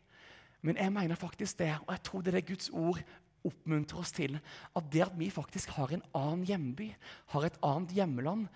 Men 0.65 0.77
jeg 0.77 0.91
mener 0.91 1.19
faktisk 1.19 1.61
det, 1.61 1.71
og 1.85 1.93
jeg 1.93 2.03
tror 2.03 2.23
det 2.23 2.33
er 2.33 2.39
det 2.39 2.49
Guds 2.49 2.69
ord 2.75 2.99
oppmuntrer 3.47 4.01
oss 4.01 4.11
til. 4.15 4.35
At 4.75 4.89
det 4.91 5.05
at 5.05 5.15
vi 5.17 5.29
faktisk 5.31 5.71
har 5.77 5.93
en 5.95 6.03
annen 6.17 6.43
hjemby, 6.47 6.89
har 7.31 7.47
et 7.47 7.59
annet 7.63 7.95
hjemmeland, 7.95 8.47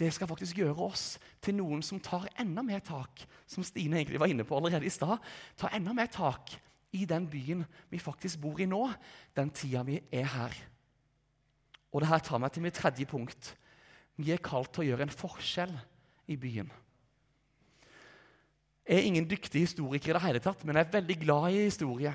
det 0.00 0.08
skal 0.16 0.30
faktisk 0.30 0.56
gjøre 0.56 0.88
oss 0.88 1.04
til 1.44 1.58
noen 1.58 1.84
som 1.84 2.00
tar 2.00 2.24
enda 2.40 2.64
mer 2.64 2.80
tak, 2.80 3.20
som 3.46 3.64
Stine 3.66 4.00
egentlig 4.00 4.20
var 4.20 4.32
inne 4.32 4.46
på 4.48 4.56
allerede 4.56 4.88
i 4.88 4.92
stad. 4.92 5.20
Tar 5.60 5.76
enda 5.76 5.92
mer 5.92 6.08
tak 6.10 6.54
i 6.96 7.04
den 7.04 7.28
byen 7.30 7.66
vi 7.92 8.00
faktisk 8.00 8.40
bor 8.40 8.58
i 8.58 8.68
nå, 8.68 8.86
den 9.36 9.52
tida 9.54 9.84
vi 9.86 10.00
er 10.10 10.24
her. 10.32 10.56
Og 11.90 12.02
det 12.02 12.10
her 12.10 12.22
tar 12.22 12.40
meg 12.42 12.52
til 12.54 12.64
mitt 12.64 12.78
tredje 12.78 13.06
punkt. 13.08 13.54
Vi 14.20 14.30
er 14.34 14.42
kalt 14.44 14.72
til 14.74 14.84
å 14.84 14.88
gjøre 14.90 15.08
en 15.08 15.14
forskjell 15.14 15.74
i 16.30 16.36
byen. 16.38 16.70
Jeg 18.86 18.98
er 18.98 19.06
ingen 19.06 19.28
dyktig 19.28 19.62
historiker, 19.68 20.10
i 20.10 20.16
det 20.16 20.24
hele 20.24 20.42
tatt, 20.42 20.64
men 20.66 20.76
jeg 20.76 20.86
er 20.86 20.96
veldig 20.96 21.16
glad 21.22 21.52
i 21.52 21.64
historie. 21.68 22.12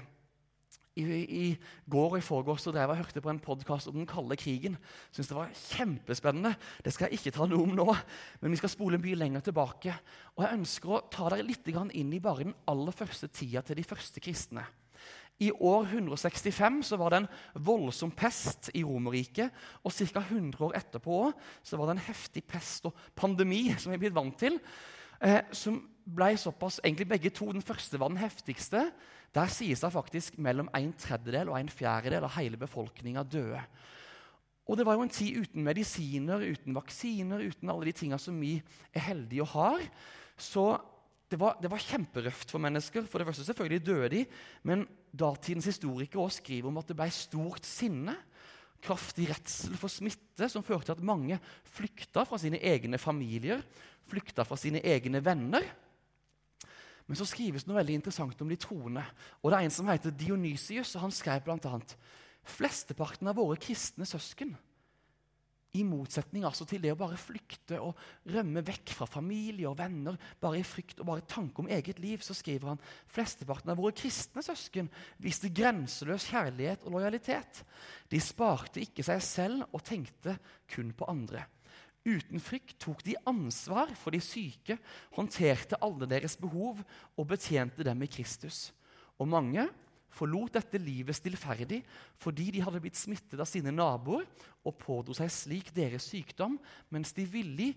I, 0.96 1.04
I, 1.04 1.46
går 1.92 2.14
og 2.14 2.18
i 2.22 2.24
forgårs 2.24 2.64
drev 2.70 2.78
jeg 2.80 2.92
og 2.94 3.00
hørte 3.02 3.24
på 3.24 3.32
en 3.32 3.40
podkast 3.44 3.90
om 3.92 3.98
den 3.98 4.08
kalde 4.08 4.38
krigen. 4.40 4.78
Synes 5.12 5.28
det 5.28 5.36
var 5.36 5.52
kjempespennende. 5.52 6.54
Det 6.84 6.94
skal 6.96 7.10
jeg 7.10 7.20
ikke 7.20 7.34
ta 7.36 7.48
noe 7.52 7.66
om 7.68 7.74
nå, 7.76 7.88
men 8.40 8.56
vi 8.56 8.60
skal 8.62 8.72
spole 8.72 9.00
mye 9.04 9.20
lenger 9.20 9.44
tilbake. 9.44 9.96
Og 10.38 10.46
Jeg 10.46 10.60
ønsker 10.62 10.94
å 10.96 11.02
ta 11.12 11.28
dere 11.34 11.48
litt 11.48 11.68
inn 11.68 12.14
i 12.16 12.24
bare 12.24 12.46
den 12.46 12.56
aller 12.72 12.96
første 12.96 13.28
tida 13.28 13.64
til 13.64 13.76
de 13.76 13.88
første 13.88 14.24
kristne. 14.24 14.64
I 15.44 15.50
år 15.52 15.90
165 15.92 16.84
så 16.88 16.98
var 17.00 17.12
det 17.12 17.18
en 17.24 17.32
voldsom 17.68 18.12
pest 18.16 18.70
i 18.74 18.86
Romerriket. 18.88 19.52
Og 19.84 19.92
ca. 19.92 20.22
100 20.24 20.62
år 20.64 20.78
etterpå 20.80 21.18
var 21.76 21.90
det 21.90 21.98
en 21.98 22.06
heftig 22.08 22.46
pest 22.48 22.88
og 22.88 22.96
pandemi 23.16 23.68
som 23.80 23.92
vi 23.92 24.00
er 24.00 24.06
blitt 24.06 24.16
vant 24.16 24.38
til. 24.40 24.60
Eh, 25.20 25.42
som 25.56 25.82
ble 26.06 26.36
såpass, 26.40 26.80
egentlig 26.84 27.10
Begge 27.10 27.34
to. 27.36 27.50
Den 27.52 27.66
første 27.66 28.00
var 28.00 28.14
den 28.14 28.22
heftigste. 28.22 28.90
Der 29.36 29.52
sies 29.52 29.84
det 29.84 29.92
faktisk 29.92 30.38
mellom 30.40 30.70
en 30.76 30.94
tredjedel 30.94 31.52
og 31.52 31.60
en 31.60 31.72
fjerdedel 31.72 32.24
av 32.24 32.36
hele 32.38 32.58
befolkninga 32.58 33.24
døde. 33.24 33.62
Og 34.66 34.78
Det 34.78 34.86
var 34.86 34.96
jo 34.96 35.04
en 35.06 35.14
tid 35.14 35.44
uten 35.44 35.64
medisiner, 35.64 36.42
uten 36.42 36.74
vaksiner, 36.74 37.44
uten 37.44 37.70
alle 37.70 37.86
de 37.86 37.92
tinga 37.92 38.18
som 38.18 38.40
vi 38.42 38.56
er 38.94 39.04
heldige 39.12 39.44
og 39.44 39.52
har. 39.52 39.84
Så 40.38 40.80
det 41.36 41.42
var, 41.42 41.58
det 41.60 41.68
var 41.68 41.84
kjemperøft 41.84 42.54
for 42.54 42.64
mennesker. 42.64 43.04
For 43.12 43.20
det 43.20 43.28
første 43.28 43.44
selvfølgelig 43.44 43.84
døde 43.84 44.10
de, 44.14 44.22
men 44.64 44.86
datidens 45.12 45.68
historikere 45.68 46.24
også 46.24 46.40
skriver 46.40 46.70
om 46.72 46.80
at 46.80 46.88
det 46.88 46.96
ble 46.96 47.10
stort 47.12 47.68
sinne. 47.68 48.16
Kraftig 48.86 49.28
redsel 49.28 49.76
for 49.80 49.92
smitte 49.92 50.48
som 50.52 50.64
førte 50.64 50.88
til 50.88 50.96
at 50.96 51.04
mange 51.04 51.40
flykta 51.76 52.24
fra 52.24 52.40
sine 52.40 52.62
egne 52.64 53.00
familier, 53.02 53.66
flykta 54.08 54.46
fra 54.48 54.56
sine 54.60 54.80
egne 54.80 55.20
venner. 55.26 55.68
Men 57.06 57.20
så 57.20 57.28
skrives 57.28 57.66
det 57.66 57.70
noe 57.74 57.82
veldig 57.82 58.00
interessant 58.00 58.40
om 58.46 58.50
de 58.50 58.60
troende. 58.62 59.04
Og 59.44 59.52
det 59.52 59.60
er 59.60 59.68
En 59.68 59.76
som 59.76 59.92
heter 59.92 60.16
Dionysius, 60.16 60.96
og 60.96 61.04
han 61.04 61.12
skrev 61.12 61.44
bl.a.: 61.44 61.80
Flesteparten 62.46 63.28
av 63.28 63.36
våre 63.36 63.60
kristne 63.60 64.08
søsken, 64.08 64.56
i 65.76 65.84
motsetning 65.88 66.46
altså 66.48 66.66
til 66.68 66.82
det 66.84 66.94
å 66.94 67.00
bare 67.00 67.20
flykte 67.20 67.80
og 67.84 67.98
rømme 68.32 68.64
vekk 68.66 68.94
fra 68.96 69.08
familie 69.10 69.68
og 69.70 69.78
venner, 69.80 70.18
bare 70.42 70.62
i 70.62 70.68
frykt 70.68 71.02
og 71.02 71.10
bare 71.10 71.26
tanke 71.30 71.62
om 71.62 71.70
eget 71.72 72.00
liv, 72.04 72.24
så 72.24 72.36
skriver 72.38 72.74
han 72.74 72.84
flesteparten 73.12 73.74
av 73.74 73.80
våre 73.82 73.96
kristne 73.98 74.44
søsken 74.46 74.90
viste 75.22 75.52
grenseløs 75.56 76.30
kjærlighet 76.32 76.86
og 76.86 76.98
lojalitet. 76.98 77.64
De 78.12 78.22
sparte 78.24 78.84
ikke 78.84 79.06
seg 79.06 79.24
selv 79.26 79.68
og 79.72 79.84
tenkte 79.86 80.38
kun 80.72 80.94
på 80.96 81.10
andre. 81.12 81.46
Uten 82.06 82.42
frykt 82.44 82.78
tok 82.84 83.02
de 83.06 83.16
ansvar 83.26 83.90
for 83.98 84.14
de 84.14 84.22
syke, 84.22 84.78
håndterte 85.18 85.80
alle 85.82 86.06
deres 86.10 86.38
behov 86.38 86.84
og 87.18 87.28
betjente 87.32 87.86
dem 87.86 88.06
i 88.06 88.10
Kristus. 88.12 88.70
Og 89.18 89.30
mange 89.32 89.66
forlot 90.16 90.56
dette 90.56 90.80
livet 90.82 91.18
stillferdig 91.18 91.82
fordi 92.22 92.50
de 92.56 92.64
hadde 92.64 92.82
blitt 92.84 93.00
smittet 93.00 93.40
av 93.40 93.50
sine 93.50 93.74
naboer 93.76 94.26
og 94.66 94.78
pådro 94.82 95.16
seg 95.18 95.32
slik 95.34 95.74
deres 95.76 96.08
sykdom, 96.12 96.58
mens 96.90 97.14
de 97.16 97.28
villig 97.30 97.74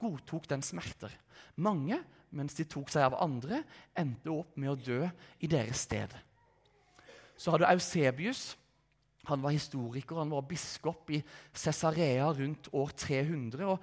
godtok 0.00 0.48
den 0.50 0.64
smerter. 0.64 1.12
Mange, 1.60 2.00
mens 2.34 2.56
de 2.58 2.66
tok 2.68 2.90
seg 2.92 3.06
av 3.08 3.18
andre, 3.22 3.62
endte 3.98 4.32
opp 4.32 4.56
med 4.58 4.72
å 4.72 4.78
dø 4.78 5.02
i 5.42 5.50
deres 5.50 5.84
sted. 5.86 6.14
Så 7.40 7.52
har 7.52 7.62
du 7.62 7.68
Eusebius, 7.68 8.54
han 9.28 9.42
var 9.44 9.54
historiker, 9.54 10.18
han 10.22 10.32
var 10.32 10.46
biskop 10.48 11.10
i 11.12 11.20
Cesarea 11.52 12.30
rundt 12.36 12.70
år 12.72 12.94
300. 12.96 13.66
og 13.68 13.78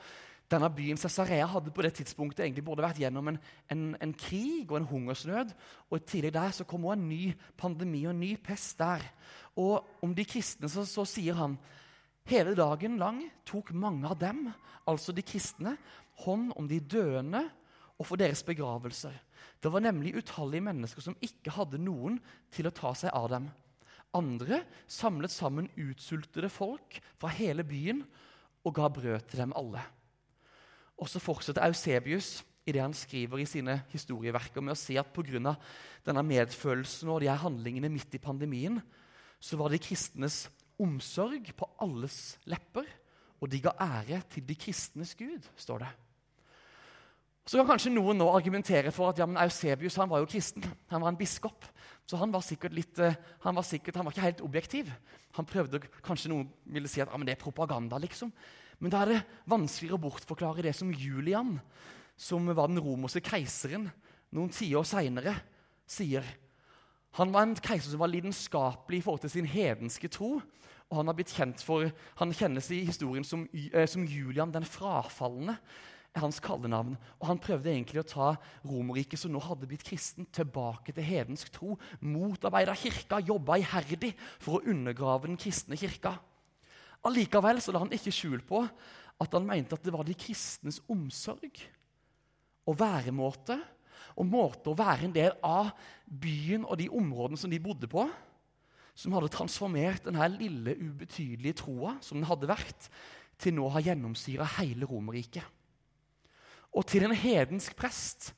denne 0.52 0.70
byen 0.72 1.00
Cesarea 1.00 1.46
hadde 1.52 1.74
på 1.76 1.84
det 1.84 1.92
tidspunktet 1.98 2.46
egentlig 2.46 2.64
både 2.64 2.86
vært 2.86 3.02
gjennom 3.02 3.34
en, 3.34 3.40
en, 3.74 3.84
en 4.00 4.14
krig 4.16 4.70
og 4.70 4.78
en 4.80 4.88
hungersnød. 4.88 5.52
og 5.92 6.06
Tidlig 6.08 6.32
der 6.34 6.54
så 6.56 6.64
kom 6.64 6.86
også 6.88 7.00
en 7.00 7.10
ny 7.10 7.34
pandemi 7.60 8.06
og 8.06 8.14
en 8.14 8.22
ny 8.24 8.32
pest 8.40 8.78
der. 8.80 9.04
Og 9.60 9.84
Om 10.02 10.16
de 10.16 10.26
kristne 10.26 10.70
så, 10.72 10.86
så 10.88 11.04
sier 11.08 11.36
han 11.36 11.58
hele 12.32 12.56
dagen 12.56 12.96
lang 13.02 13.22
tok 13.48 13.74
mange 13.76 14.08
av 14.08 14.20
dem, 14.20 14.48
altså 14.88 15.12
de 15.16 15.26
kristne, 15.26 15.76
hånd 16.24 16.54
om 16.56 16.68
de 16.68 16.80
døende 16.80 17.44
og 17.98 18.08
for 18.08 18.20
deres 18.20 18.44
begravelser. 18.46 19.14
Det 19.60 19.72
var 19.74 19.84
nemlig 19.84 20.16
utallige 20.16 20.64
mennesker 20.64 21.04
som 21.04 21.18
ikke 21.24 21.54
hadde 21.58 21.82
noen 21.82 22.22
til 22.54 22.70
å 22.70 22.76
ta 22.76 22.94
seg 22.96 23.12
av 23.16 23.28
dem. 23.34 23.50
Andre 24.16 24.62
samlet 24.88 25.34
sammen 25.34 25.68
utsultede 25.76 26.50
folk 26.50 27.02
fra 27.20 27.34
hele 27.36 27.66
byen 27.68 28.06
og 28.64 28.76
ga 28.78 28.88
brød 28.92 29.28
til 29.28 29.44
dem 29.44 29.56
alle. 29.58 29.84
Og 30.98 31.10
Så 31.10 31.20
fortsetter 31.22 31.66
Eusebius 31.66 32.44
i 32.68 32.74
det 32.76 32.82
han 32.82 32.94
skriver 32.94 33.40
i 33.40 33.48
sine 33.48 33.82
historieverker 33.94 34.62
med 34.62 34.76
å 34.76 34.80
si 34.80 34.98
at 34.98 35.14
pga. 35.14 35.56
denne 36.06 36.24
medfølelsen 36.24 37.10
og 37.10 37.22
de 37.22 37.30
her 37.30 37.38
handlingene 37.38 37.90
midt 37.90 38.16
i 38.16 38.18
pandemien, 38.18 38.82
så 39.40 39.58
var 39.58 39.70
de 39.70 39.80
kristnes 39.80 40.50
omsorg 40.80 41.54
på 41.56 41.70
alles 41.80 42.38
lepper, 42.46 42.86
og 43.42 43.50
de 43.50 43.62
ga 43.62 43.76
ære 43.80 44.22
til 44.30 44.44
de 44.48 44.56
kristnes 44.56 45.16
Gud, 45.16 45.44
står 45.56 45.80
det. 45.80 45.90
Så 47.48 47.58
kan 47.58 47.70
kanskje 47.70 47.94
noen 47.94 48.18
nå 48.20 48.28
argumentere 48.36 48.92
for 48.92 49.08
at 49.08 49.20
ja, 49.22 49.26
men 49.26 49.40
Eusebius 49.40 49.96
han 49.96 50.10
var 50.12 50.20
jo 50.20 50.28
kristen. 50.28 50.66
Han 50.92 51.02
var 51.02 51.14
en 51.14 51.20
biskop. 51.20 51.64
Så 52.08 52.20
han 52.20 52.32
var 52.34 52.44
sikkert 52.44 52.76
litt, 52.76 53.00
eh, 53.00 53.16
han 53.46 53.56
var, 53.56 53.64
sikkert, 53.64 53.96
han 53.96 54.08
var 54.08 54.12
ikke 54.12 54.26
helt 54.26 54.44
objektiv. 54.44 54.92
Han 55.38 55.48
prøvde, 55.48 55.80
Kanskje 56.04 56.32
noen 56.34 56.50
ville 56.66 56.92
si 56.92 57.00
at 57.00 57.08
ja, 57.08 57.16
men 57.16 57.28
det 57.28 57.38
er 57.38 57.44
propaganda. 57.44 57.98
liksom. 58.04 58.34
Men 58.80 58.94
da 58.94 59.02
er 59.04 59.12
det 59.12 59.22
vanskeligere 59.50 59.98
å 59.98 60.06
bortforklare 60.08 60.66
det 60.68 60.76
som 60.78 60.92
Julian, 60.94 61.56
som 62.18 62.46
var 62.50 62.70
den 62.70 62.82
romerske 62.82 63.24
keiseren, 63.26 63.88
noen 64.34 64.52
tiår 64.54 64.86
seinere 64.86 65.34
sier. 65.90 66.26
Han 67.18 67.34
var 67.34 67.48
en 67.48 67.58
keiser 67.58 67.94
som 67.94 68.02
var 68.04 68.12
lidenskapelig 68.12 69.00
i 69.00 69.06
forhold 69.06 69.24
til 69.26 69.34
sin 69.34 69.50
hedenske 69.50 70.10
tro. 70.14 70.38
Og 70.88 71.00
han, 71.00 71.10
har 71.10 71.18
blitt 71.18 71.34
kjent 71.34 71.62
for, 71.66 71.90
han 72.20 72.34
kjennes 72.36 72.70
i 72.72 72.84
historien 72.88 73.26
som, 73.28 73.48
eh, 73.54 73.88
som 73.90 74.06
Julian 74.08 74.54
den 74.54 74.68
frafalne 74.68 75.58
er 76.16 76.24
hans 76.24 76.40
kallenavn. 76.44 76.96
Og 77.20 77.28
han 77.28 77.42
prøvde 77.42 77.74
egentlig 77.74 78.04
å 78.04 78.08
ta 78.08 78.30
Romerriket, 78.64 79.20
som 79.20 79.34
nå 79.34 79.42
hadde 79.44 79.68
blitt 79.68 79.86
kristen, 79.88 80.30
tilbake 80.32 80.94
til 80.96 81.04
hedensk 81.04 81.52
tro. 81.56 81.76
Motarbeida 82.00 82.76
kirka, 82.78 83.20
jobba 83.20 83.60
iherdig 83.60 84.14
for 84.40 84.58
å 84.58 84.64
undergrave 84.70 85.28
den 85.28 85.40
kristne 85.42 85.80
kirka. 85.80 86.16
Allikevel 87.06 87.62
så 87.62 87.74
la 87.74 87.84
han 87.84 87.94
ikke 87.94 88.14
skjul 88.14 88.42
på 88.48 88.64
at 89.18 89.34
han 89.34 89.46
mente 89.48 89.78
at 89.78 89.84
det 89.86 89.94
var 89.94 90.06
de 90.08 90.16
kristnes 90.18 90.80
omsorg 90.90 91.62
og 92.68 92.80
væremåte 92.80 93.58
og 94.18 94.30
måte 94.30 94.72
å 94.72 94.78
være 94.78 95.08
en 95.08 95.14
del 95.16 95.36
av 95.46 95.70
byen 96.06 96.66
og 96.66 96.80
de 96.80 96.88
områdene 96.90 97.40
som 97.40 97.52
de 97.52 97.60
bodde 97.62 97.90
på, 97.92 98.08
som 98.98 99.14
hadde 99.14 99.30
transformert 99.34 100.08
denne 100.08 100.26
lille, 100.34 100.74
ubetydelige 100.74 101.60
troa 101.62 101.96
som 102.02 102.18
den 102.18 102.28
hadde 102.30 102.50
vært, 102.50 102.90
til 103.38 103.54
nå 103.54 103.68
å 103.68 103.74
ha 103.76 103.84
gjennomsyra 103.86 104.48
hele 104.58 104.88
Romerriket. 104.90 105.46
Og 106.74 106.86
til 106.90 107.06
en 107.06 107.14
hedensk 107.14 107.76
prest 107.78 108.32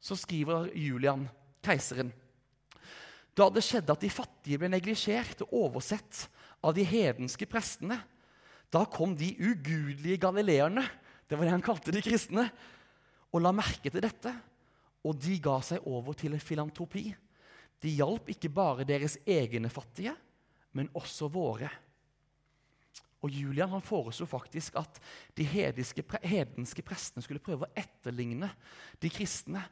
så 0.00 0.16
skriver 0.16 0.70
Julian, 0.72 1.26
keiseren 1.64 2.12
Da 3.36 3.50
det 3.52 3.64
skjedde 3.66 3.92
at 3.92 4.00
de 4.00 4.08
fattige 4.12 4.60
ble 4.60 4.70
neglisjert 4.72 5.42
og 5.44 5.54
oversett 5.66 6.24
av 6.66 6.74
de 6.74 6.84
hedenske 6.86 7.46
prestene, 7.48 8.00
da 8.74 8.82
kom 8.90 9.14
de 9.16 9.30
ugudelige 9.38 10.18
galileerne, 10.26 10.82
det 11.26 11.38
var 11.38 11.46
det 11.46 11.54
han 11.54 11.64
kalte 11.64 11.94
de 11.94 12.02
kristne, 12.02 12.48
og 13.34 13.42
la 13.42 13.52
merke 13.54 13.90
til 13.90 14.02
dette. 14.02 14.32
Og 15.06 15.14
de 15.22 15.36
ga 15.42 15.60
seg 15.62 15.84
over 15.86 16.16
til 16.18 16.34
filantropi. 16.42 17.08
De 17.82 17.92
hjalp 17.98 18.30
ikke 18.32 18.50
bare 18.50 18.86
deres 18.88 19.18
egne 19.28 19.70
fattige, 19.70 20.14
men 20.74 20.90
også 20.98 21.28
våre. 21.30 21.70
Og 23.24 23.32
Julian 23.32 23.70
han 23.72 23.84
foreslo 23.84 24.26
faktisk 24.28 24.76
at 24.78 24.98
de 25.38 25.46
hedenske, 25.46 26.02
prestene 26.86 27.24
skulle 27.24 27.42
prøve 27.42 27.66
å 27.66 27.74
etterligne 27.78 28.50
de 29.02 29.10
kristne 29.10 29.62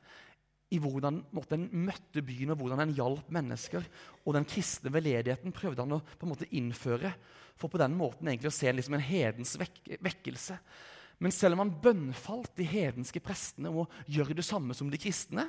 i 0.75 0.81
hvordan 0.83 1.21
en 1.55 1.67
møtte 1.87 2.23
byen 2.27 2.53
og 2.55 2.61
hvordan 2.61 2.85
en 2.85 2.95
hjalp 2.97 3.31
mennesker. 3.33 3.87
Og 4.25 4.35
den 4.37 4.47
kristne 4.49 4.93
veldedigheten 4.95 5.55
prøvde 5.55 5.85
han 5.85 5.97
å 5.97 6.03
på 6.03 6.27
en 6.27 6.33
måte 6.33 6.51
innføre 6.57 7.15
for 7.55 7.71
på 7.71 7.79
den 7.81 7.95
måten 7.97 8.29
egentlig 8.29 8.51
å 8.51 8.57
se 8.57 8.73
liksom 8.73 8.97
en 8.99 9.07
hedens 9.07 9.55
vek 9.61 9.79
vekkelse. 10.03 10.59
Men 11.23 11.35
selv 11.35 11.55
om 11.55 11.63
han 11.63 11.77
bønnfalt 11.83 12.57
de 12.59 12.67
hedenske 12.67 13.23
prestene 13.23 13.71
om 13.71 13.85
å 13.85 13.91
gjøre 14.11 14.35
det 14.35 14.47
samme 14.47 14.75
som 14.75 14.91
de 14.91 14.99
kristne, 15.01 15.47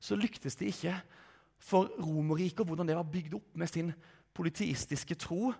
så 0.00 0.16
lyktes 0.16 0.56
de 0.56 0.70
ikke. 0.72 0.94
For 1.60 1.90
Romerriket 2.00 2.62
og 2.64 2.72
hvordan 2.72 2.88
det 2.88 2.96
var 2.96 3.08
bygd 3.08 3.36
opp 3.38 3.54
med 3.60 3.70
sin 3.70 3.92
politistiske 4.36 5.16
tro, 5.20 5.52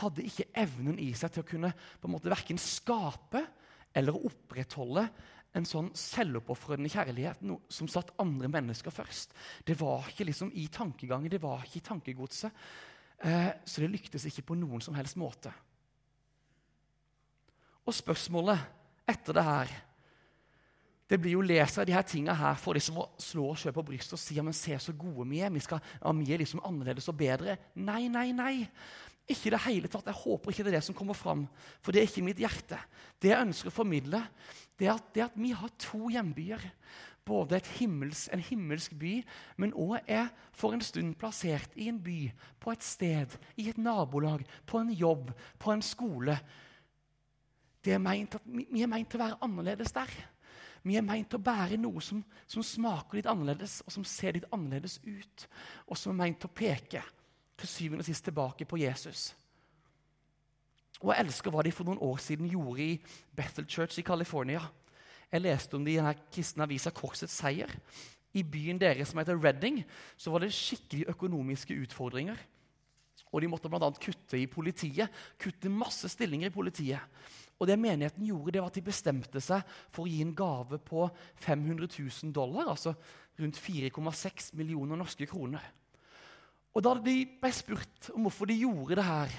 hadde 0.00 0.24
ikke 0.24 0.48
evnen 0.56 0.98
i 1.02 1.10
seg 1.18 1.34
til 1.34 1.44
å 1.44 1.48
kunne 1.48 1.72
på 1.72 2.08
en 2.08 2.14
måte 2.14 2.30
verken 2.32 2.60
skape 2.60 3.42
eller 3.92 4.16
opprettholde 4.16 5.04
en 5.56 5.68
sånn 5.68 5.90
selvoppofrende 5.98 6.90
kjærlighet 6.92 7.42
no, 7.44 7.58
som 7.68 7.88
satt 7.90 8.14
andre 8.22 8.48
mennesker 8.52 8.94
først. 8.94 9.34
Det 9.66 9.76
var 9.80 10.08
ikke 10.08 10.26
liksom 10.30 10.52
i 10.56 10.66
tankegangen, 10.72 11.30
det 11.32 11.42
var 11.42 11.66
ikke 11.66 11.82
i 11.82 11.86
tankegodset. 11.90 12.64
Eh, 13.22 13.50
så 13.64 13.84
det 13.84 13.92
lyktes 13.92 14.26
ikke 14.28 14.46
på 14.48 14.58
noen 14.58 14.82
som 14.84 14.96
helst 14.96 15.18
måte. 15.20 15.52
Og 17.84 17.94
spørsmålet 17.94 19.10
etter 19.10 19.36
det 19.36 19.46
her 19.46 19.72
det 21.12 21.18
blir 21.20 21.34
jo 21.34 21.42
leser 21.44 21.84
de 21.84 21.92
her 21.92 22.04
tingene 22.08 22.32
her 22.38 22.54
for 22.56 22.72
liksom 22.72 23.02
å 23.02 23.10
slå 23.20 23.50
oss 23.52 23.66
selv 23.66 23.76
på 23.76 23.84
brystet 23.84 24.14
og 24.16 24.20
si 24.22 24.38
ja, 24.38 24.44
men 24.46 24.56
se 24.56 24.78
så 24.80 24.94
gode 24.96 25.26
vi 25.28 25.42
er. 25.44 25.50
Vi, 25.52 25.60
skal, 25.60 25.82
ja, 26.00 26.12
vi 26.16 26.32
er 26.32 26.40
liksom 26.40 26.62
annerledes 26.64 27.10
og 27.12 27.18
bedre. 27.20 27.58
Nei, 27.84 28.06
nei, 28.08 28.30
nei. 28.32 28.54
Ikke 29.30 29.48
i 29.48 29.54
det 29.54 29.62
hele 29.66 29.90
tatt. 29.90 30.08
Jeg 30.10 30.18
håper 30.18 30.50
ikke 30.50 30.64
det 30.66 30.72
er 30.72 30.78
det 30.80 30.86
som 30.88 30.96
kommer 30.98 31.16
fram. 31.16 31.46
For 31.82 31.94
det 31.94 32.02
er 32.02 32.10
ikke 32.10 32.26
mitt 32.26 32.42
hjerte. 32.42 32.78
Det 33.22 33.30
jeg 33.30 33.46
ønsker 33.46 33.70
å 33.70 33.76
formidle, 33.76 34.22
det 34.78 34.88
er 34.88 34.96
at, 34.96 35.10
det 35.14 35.26
at 35.28 35.38
vi 35.38 35.52
har 35.54 35.74
to 35.80 36.10
hjembyer. 36.10 36.64
Både 37.22 37.60
himmels, 37.76 38.24
en 38.34 38.42
himmelsk 38.42 38.96
by, 38.98 39.12
men 39.62 39.74
òg 39.78 40.00
er 40.10 40.32
for 40.58 40.74
en 40.74 40.82
stund 40.82 41.14
plassert 41.20 41.70
i 41.78 41.86
en 41.86 42.00
by, 42.02 42.32
på 42.58 42.72
et 42.74 42.82
sted, 42.82 43.36
i 43.62 43.68
et 43.70 43.78
nabolag, 43.78 44.42
på 44.66 44.80
en 44.80 44.90
jobb, 44.90 45.30
på 45.62 45.70
en 45.70 45.84
skole. 45.86 46.34
Er 47.86 48.02
at, 48.02 48.36
vi 48.46 48.82
er 48.82 48.90
meint 48.90 49.10
til 49.10 49.20
å 49.20 49.22
være 49.22 49.38
annerledes 49.46 49.94
der. 49.94 50.10
Vi 50.82 50.98
er 50.98 51.06
meint 51.06 51.30
til 51.30 51.38
å 51.38 51.46
bære 51.46 51.78
noe 51.78 52.02
som, 52.02 52.24
som, 52.50 52.62
smaker 52.66 53.20
litt 53.20 53.30
annerledes, 53.30 53.80
og 53.86 53.94
som 53.94 54.06
ser 54.06 54.34
litt 54.34 54.50
annerledes 54.50 54.98
ut. 55.06 55.46
Og 55.86 55.98
som 55.98 56.10
er 56.10 56.24
meint 56.24 56.42
til 56.42 56.50
å 56.50 56.58
peke 56.58 57.04
til 57.62 57.70
syvende 57.70 58.02
og 58.02 58.08
sist 58.08 58.26
tilbake 58.26 58.66
på 58.68 58.80
Jesus. 58.82 59.32
Og 61.02 61.10
Jeg 61.10 61.26
elsker 61.26 61.50
hva 61.50 61.64
de 61.66 61.72
for 61.74 61.88
noen 61.88 62.00
år 62.02 62.20
siden 62.22 62.50
gjorde 62.50 62.84
i 62.84 63.00
Bethel 63.34 63.66
Church 63.66 63.98
i 63.98 64.06
California. 64.06 64.60
Jeg 65.32 65.42
leste 65.42 65.74
om 65.74 65.84
det 65.84 65.94
i 65.94 65.98
denne 65.98 66.14
kristne 66.30 66.66
avisa 66.66 66.92
Korsets 66.94 67.34
seier. 67.40 67.70
I 68.32 68.44
byen 68.46 68.78
deres 68.80 69.10
som 69.10 69.18
heter 69.20 69.38
Redding, 69.40 69.82
så 70.16 70.30
var 70.32 70.44
det 70.44 70.54
skikkelig 70.54 71.08
økonomiske 71.12 71.76
utfordringer. 71.84 72.38
Og 73.32 73.40
De 73.40 73.48
måtte 73.48 73.68
bl.a. 73.72 73.90
kutte 73.96 74.38
i 74.38 74.46
politiet, 74.46 75.08
kutte 75.40 75.72
masse 75.72 76.08
stillinger 76.12 76.50
i 76.50 76.54
politiet. 76.54 77.00
Og 77.58 77.66
det 77.68 77.78
menigheten 77.78 78.26
gjorde, 78.26 78.52
det 78.52 78.62
var 78.62 78.70
at 78.72 78.76
de 78.76 78.84
bestemte 78.84 79.40
seg 79.40 79.62
for 79.92 80.04
å 80.04 80.10
gi 80.10 80.20
en 80.24 80.34
gave 80.36 80.78
på 80.82 81.06
500 81.44 81.88
000 81.88 82.32
dollar, 82.34 82.72
altså 82.72 82.94
rundt 83.38 83.58
4,6 83.58 84.52
millioner 84.58 84.98
norske 85.00 85.26
kroner. 85.30 85.64
Og 86.72 86.84
Da 86.84 86.94
de 86.96 87.16
ble 87.26 87.50
spurt 87.52 88.10
om 88.14 88.26
hvorfor 88.26 88.48
de 88.48 88.60
gjorde 88.62 88.96
det 88.96 89.04
her, 89.04 89.32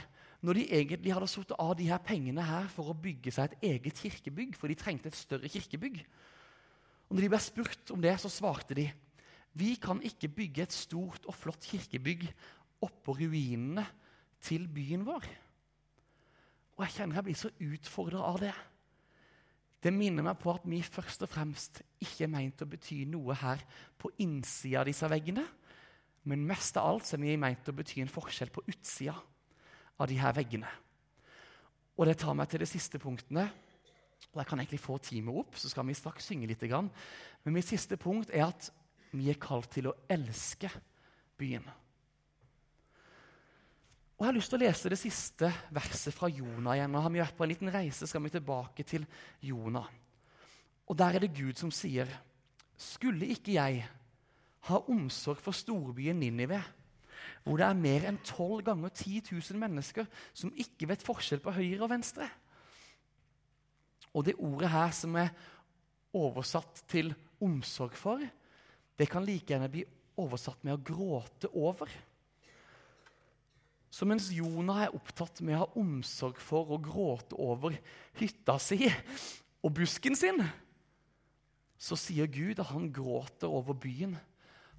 når 0.43 0.60
de 0.60 0.65
egentlig 0.76 1.13
hadde 1.15 1.30
satt 1.32 1.54
av 1.56 1.72
de 1.80 1.88
her 1.88 2.02
pengene 2.04 2.43
her 2.43 2.67
for 2.69 2.91
å 2.91 2.98
bygge 3.00 3.32
seg 3.32 3.54
et 3.54 3.69
eget 3.74 4.02
kirkebygg, 4.04 4.58
for 4.60 4.67
de 4.67 4.76
trengte 4.78 5.10
et 5.10 5.17
større 5.17 5.50
kirkebygg 5.50 6.04
Og 7.10 7.15
Når 7.15 7.22
de 7.22 7.30
ble 7.30 7.39
spurt 7.39 7.91
om 7.93 8.02
det, 8.02 8.13
så 8.19 8.30
svarte 8.32 8.76
de 8.76 8.88
vi 9.54 9.76
kan 9.78 10.00
ikke 10.02 10.32
bygge 10.34 10.63
et 10.65 10.74
stort 10.74 11.28
og 11.30 11.36
flott 11.38 11.65
kirkebygg 11.69 12.26
oppå 12.82 13.13
ruinene 13.19 13.86
til 14.41 14.65
byen 14.67 15.06
vår. 15.06 15.28
Og 16.74 16.86
jeg 16.88 16.96
kjenner 16.96 17.19
jeg 17.19 17.28
blir 17.28 17.38
så 17.38 17.52
utfordra 17.62 18.24
av 18.32 18.39
det. 18.41 18.54
Det 19.84 19.93
minner 19.93 20.26
meg 20.26 20.39
på 20.41 20.56
at 20.56 20.65
vi 20.65 20.80
først 20.82 21.26
og 21.26 21.30
fremst 21.30 21.84
ikke 22.02 22.26
er 22.26 22.32
meint 22.34 22.63
å 22.63 22.69
bety 22.72 23.04
noe 23.10 23.36
her 23.38 23.62
på 24.00 24.10
innsida 24.24 24.82
av 24.82 24.89
disse 24.89 25.10
veggene, 25.12 25.43
men 26.24 26.46
mest 26.48 26.78
av 26.80 26.88
alt 26.88 27.10
er 27.14 27.20
vi 27.20 27.36
meint 27.40 27.68
å 27.68 27.76
bety 27.76 28.02
en 28.02 28.12
forskjell 28.12 28.52
på 28.54 28.64
utsida 28.72 29.16
av 30.00 30.08
de 30.08 30.18
her 30.20 30.34
veggene. 30.36 30.70
Og 32.00 32.08
det 32.08 32.18
tar 32.22 32.36
meg 32.38 32.50
til 32.50 32.64
de 32.64 32.70
siste 32.70 33.00
punktene. 33.00 33.46
og 34.32 34.40
Jeg 34.42 34.50
kan 34.50 34.60
egentlig 34.60 34.80
få 34.82 34.98
teamet 34.98 35.36
opp, 35.44 35.56
så 35.56 35.70
skal 35.70 35.86
vi 35.86 35.94
straks 35.94 36.26
synge 36.26 36.48
litt. 36.48 36.64
Men 36.64 37.54
mitt 37.54 37.68
siste 37.68 37.98
punkt 37.98 38.32
er 38.34 38.48
at 38.48 38.72
vi 39.14 39.30
er 39.30 39.38
kalt 39.38 39.70
til 39.72 39.92
å 39.92 39.96
elske 40.10 40.72
byen. 41.38 41.66
Og 44.18 44.26
Jeg 44.26 44.30
har 44.30 44.38
lyst 44.38 44.54
til 44.54 44.62
å 44.62 44.64
lese 44.64 44.90
det 44.90 45.02
siste 45.02 45.50
verset 45.74 46.16
fra 46.16 46.30
Jonah 46.32 46.78
igjen. 46.78 46.92
Nå 46.94 47.02
har 47.04 47.12
vi 47.12 47.22
vært 47.22 47.36
på 47.38 47.44
en 47.44 47.52
liten 47.52 47.74
reise, 47.74 48.08
skal 48.08 48.24
vi 48.24 48.32
tilbake 48.34 48.86
til 48.88 49.06
Jonah. 49.42 49.90
Og 50.88 50.98
Der 50.98 51.16
er 51.16 51.20
det 51.20 51.36
Gud 51.36 51.58
som 51.58 51.72
sier, 51.72 52.08
'Skulle 52.78 53.28
ikke 53.28 53.54
jeg 53.54 53.86
ha 54.69 54.80
omsorg 54.88 55.41
for 55.43 55.56
storbyen 55.56 56.19
Ninive', 56.19 56.63
hvor 57.43 57.60
det 57.60 57.65
er 57.65 57.76
mer 57.76 58.06
enn 58.08 58.19
12 58.23 58.63
ganger 58.63 58.89
10 58.89 59.21
000 59.32 59.60
mennesker 59.60 60.08
som 60.34 60.54
ikke 60.56 60.88
vet 60.88 61.04
forskjell 61.04 61.41
på 61.43 61.52
høyre 61.52 61.84
og 61.84 61.91
venstre. 61.91 62.30
Og 64.13 64.26
det 64.26 64.38
ordet 64.39 64.69
her 64.69 64.91
som 64.95 65.15
er 65.19 65.34
oversatt 66.13 66.84
til 66.88 67.13
'omsorg 67.41 67.93
for', 67.93 68.30
det 68.99 69.10
kan 69.10 69.26
like 69.26 69.45
gjerne 69.45 69.69
bli 69.69 69.84
oversatt 70.17 70.63
med 70.63 70.73
'å 70.73 70.84
gråte 70.84 71.47
over'. 71.47 71.89
Så 73.89 74.06
mens 74.06 74.32
Jonah 74.34 74.84
er 74.84 74.95
opptatt 74.95 75.41
med 75.41 75.56
å 75.56 75.58
ha 75.58 75.73
omsorg 75.76 76.39
for 76.41 76.71
og 76.71 76.84
gråte 76.84 77.34
over 77.38 77.76
hytta 78.17 78.58
si 78.58 78.89
og 79.63 79.73
busken 79.73 80.15
sin, 80.15 80.41
så 81.78 81.95
sier 81.95 82.26
Gud 82.26 82.60
at 82.60 82.71
han 82.71 82.93
gråter 82.93 83.47
over 83.47 83.73
byen. 83.73 84.17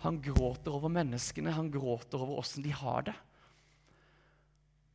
Han 0.03 0.21
gråter 0.23 0.75
over 0.75 0.93
menneskene, 0.93 1.55
han 1.55 1.71
gråter 1.73 2.21
over 2.21 2.41
åssen 2.43 2.65
de 2.65 2.73
har 2.75 3.07
det. 3.09 3.15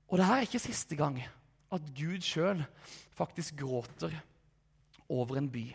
Og 0.09 0.17
det 0.17 0.25
her 0.25 0.41
er 0.41 0.47
ikke 0.47 0.61
siste 0.61 0.97
gang 0.97 1.21
at 1.69 1.91
Gud 1.95 2.21
sjøl 2.25 2.63
faktisk 3.17 3.59
gråter 3.61 4.13
over 5.09 5.37
en 5.37 5.49
by. 5.49 5.67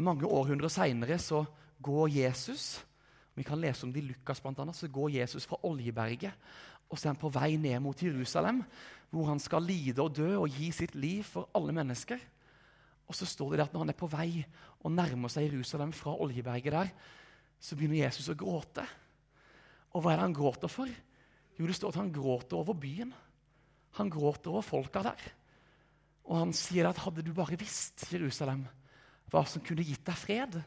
Mange 0.00 0.26
århundrer 0.26 0.72
seinere 0.72 1.18
så 1.18 1.44
går 1.82 2.08
Jesus 2.20 2.78
vi 3.38 3.44
kan 3.46 3.60
lese 3.62 3.86
om 3.86 3.92
det 3.94 4.02
i 4.02 4.08
Lukas, 4.10 4.40
blant 4.42 4.58
annet, 4.60 4.76
så 4.76 4.88
går 4.90 5.14
Jesus 5.14 5.46
fra 5.48 5.56
Oljeberget 5.64 6.34
og 6.90 6.98
så 6.98 7.06
er 7.06 7.14
han 7.14 7.20
på 7.22 7.30
vei 7.32 7.54
ned 7.60 7.78
mot 7.82 8.02
Jerusalem, 8.02 8.64
hvor 9.10 9.28
han 9.30 9.40
skal 9.42 9.62
lide 9.62 10.02
og 10.02 10.14
dø 10.16 10.32
og 10.40 10.50
gi 10.50 10.70
sitt 10.74 10.96
liv 10.98 11.22
for 11.26 11.50
alle 11.54 11.74
mennesker. 11.74 12.18
Og 13.10 13.16
så 13.18 13.26
står 13.26 13.56
det 13.56 13.64
at 13.66 13.72
når 13.74 13.84
han 13.84 13.92
er 13.92 13.98
på 13.98 14.08
vei 14.10 14.44
og 14.84 14.94
nærmer 14.94 15.32
seg 15.32 15.48
Jerusalem 15.48 15.90
fra 15.96 16.14
Oljeberget 16.14 16.76
der, 16.76 16.92
så 17.60 17.76
begynner 17.76 18.04
Jesus 18.04 18.30
å 18.30 18.38
gråte. 18.38 18.84
Og 19.90 20.04
hva 20.04 20.12
er 20.12 20.20
det 20.20 20.28
han 20.28 20.36
gråter 20.36 20.70
for? 20.70 20.88
Jo, 21.58 21.66
det 21.66 21.74
står 21.76 21.92
at 21.92 22.00
han 22.04 22.14
gråter 22.14 22.60
over 22.60 22.78
byen. 22.78 23.10
Han 23.98 24.12
gråter 24.12 24.54
over 24.54 24.64
folka 24.64 25.02
der. 25.10 25.24
Og 26.30 26.38
han 26.38 26.54
sier 26.54 26.86
at 26.86 27.02
hadde 27.02 27.26
du 27.26 27.34
bare 27.34 27.58
visst, 27.58 28.06
Jerusalem, 28.14 28.62
hva 29.30 29.42
som 29.50 29.64
kunne 29.66 29.84
gitt 29.86 30.06
deg 30.06 30.18
fred 30.18 30.62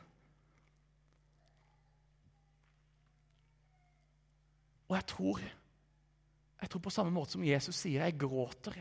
Og 4.94 4.98
jeg 5.00 5.06
tror, 5.10 5.40
jeg 6.62 6.70
tror 6.70 6.82
på 6.86 6.92
samme 6.94 7.10
måte 7.10 7.34
som 7.34 7.46
Jesus 7.48 7.80
sier, 7.82 8.04
jeg 8.04 8.20
gråter 8.22 8.76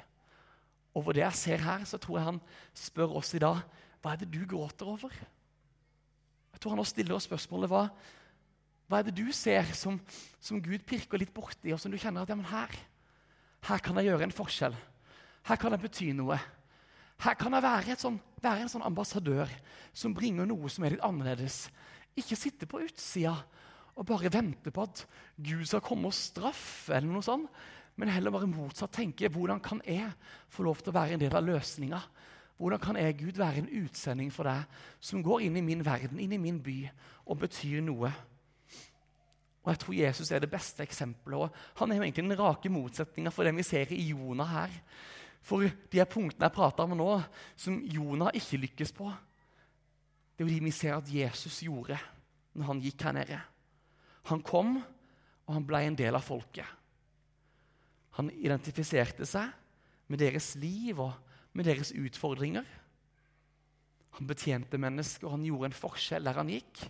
over 0.98 1.16
det 1.16 1.24
jeg 1.24 1.38
ser 1.40 1.64
her, 1.64 1.84
så 1.88 1.98
tror 2.00 2.18
jeg 2.18 2.28
han 2.28 2.40
spør 2.76 3.16
oss 3.20 3.32
i 3.36 3.42
dag 3.42 3.62
hva 4.02 4.12
er 4.12 4.22
det 4.22 4.32
du 4.32 4.42
gråter 4.48 4.88
over. 4.92 5.12
Jeg 6.52 6.60
tror 6.60 6.74
han 6.74 6.82
også 6.82 6.96
stiller 6.96 7.16
oss 7.16 7.28
spørsmålet 7.28 7.70
hva, 7.70 7.82
hva 8.90 9.00
er 9.00 9.08
det 9.08 9.14
du 9.16 9.28
ser 9.34 9.70
som, 9.78 9.98
som 10.42 10.60
Gud 10.62 10.84
pirker 10.88 11.20
litt 11.22 11.32
borti, 11.34 11.72
og 11.72 11.80
som 11.80 11.92
du 11.92 11.98
kjenner 12.00 12.26
at 12.26 12.32
ja, 12.32 12.38
men 12.38 12.50
her, 12.50 12.74
her 13.70 13.84
kan 13.84 13.98
jeg 13.98 14.10
gjøre 14.10 14.28
en 14.28 14.34
forskjell. 14.36 14.76
Her 15.48 15.58
kan 15.58 15.74
jeg 15.74 15.84
bety 15.86 16.10
noe. 16.18 16.36
Her 17.22 17.38
kan 17.38 17.54
jeg 17.54 17.64
være, 17.64 17.96
sånn, 17.98 18.18
være 18.42 18.64
en 18.64 18.72
sånn 18.72 18.86
ambassadør 18.86 19.50
som 19.94 20.14
bringer 20.16 20.48
noe 20.48 20.70
som 20.72 20.84
er 20.84 20.96
litt 20.96 21.06
annerledes. 21.06 21.64
Ikke 22.18 22.38
sitte 22.38 22.68
på 22.68 22.82
utsida 22.82 23.36
og 23.92 24.06
bare 24.08 24.32
vente 24.32 24.72
på 24.72 24.84
at 24.86 25.04
Gud 25.36 25.64
skal 25.68 25.84
komme 25.84 26.08
og 26.08 26.16
straffe, 26.16 26.94
eller 26.96 27.10
noe 27.12 27.24
sånt, 27.24 27.48
men 27.96 28.08
heller 28.08 28.32
bare 28.32 28.48
motsatt 28.48 28.94
tenke 28.96 29.28
hvordan 29.32 29.60
kan 29.60 29.82
jeg 29.84 30.08
få 30.50 30.64
lov 30.64 30.80
til 30.80 30.92
å 30.92 30.96
være 30.96 31.16
en 31.16 31.22
del 31.22 31.36
av 31.36 31.44
løsninga? 31.44 32.00
Hvordan 32.56 32.80
kan 32.80 32.96
jeg, 32.96 33.16
Gud, 33.18 33.38
være 33.40 33.62
en 33.62 33.72
utsending 33.82 34.30
for 34.32 34.46
deg 34.46 34.68
som 35.02 35.22
går 35.24 35.48
inn 35.48 35.56
i 35.58 35.64
min 35.66 35.82
verden, 35.84 36.20
inn 36.22 36.32
i 36.36 36.40
min 36.40 36.60
by, 36.62 36.76
og 37.26 37.40
betyr 37.42 37.82
noe? 37.84 38.12
Og 39.62 39.70
Jeg 39.70 39.78
tror 39.78 39.94
Jesus 39.94 40.30
er 40.30 40.42
det 40.42 40.50
beste 40.50 40.82
eksempelet. 40.82 41.38
og 41.38 41.78
Han 41.80 41.92
er 41.92 41.96
jo 41.96 42.02
egentlig 42.02 42.24
den 42.24 42.38
rake 42.38 42.70
motsetninga 42.70 43.30
for 43.30 43.44
det 43.44 43.54
vi 43.56 43.62
ser 43.66 43.92
i 43.92 44.08
Jonah 44.10 44.48
her. 44.48 44.70
For 45.42 45.62
de 45.62 45.98
her 45.98 46.06
punktene 46.06 46.46
jeg 46.46 46.54
prater 46.54 46.86
om 46.86 46.96
nå, 46.96 47.20
som 47.56 47.80
Jonah 47.82 48.30
ikke 48.34 48.62
lykkes 48.62 48.92
på, 48.94 49.10
det 50.32 50.44
er 50.44 50.48
jo 50.48 50.54
de 50.54 50.64
vi 50.64 50.70
ser 50.70 50.96
at 50.96 51.10
Jesus 51.10 51.60
gjorde 51.62 51.98
når 52.54 52.66
han 52.66 52.82
gikk 52.82 53.02
her 53.02 53.16
nede. 53.16 53.40
Han 54.30 54.42
kom, 54.42 54.76
og 55.46 55.54
han 55.54 55.66
ble 55.66 55.82
en 55.86 55.98
del 55.98 56.14
av 56.14 56.22
folket. 56.22 56.66
Han 58.18 58.30
identifiserte 58.34 59.26
seg 59.28 59.52
med 60.12 60.20
deres 60.20 60.52
liv 60.60 61.00
og 61.00 61.14
med 61.56 61.68
deres 61.68 61.92
utfordringer. 61.96 62.66
Han 64.18 64.28
betjente 64.28 64.80
mennesker, 64.80 65.26
og 65.26 65.38
han 65.38 65.46
gjorde 65.48 65.70
en 65.70 65.78
forskjell 65.78 66.28
der 66.28 66.40
han 66.40 66.52
gikk. 66.52 66.82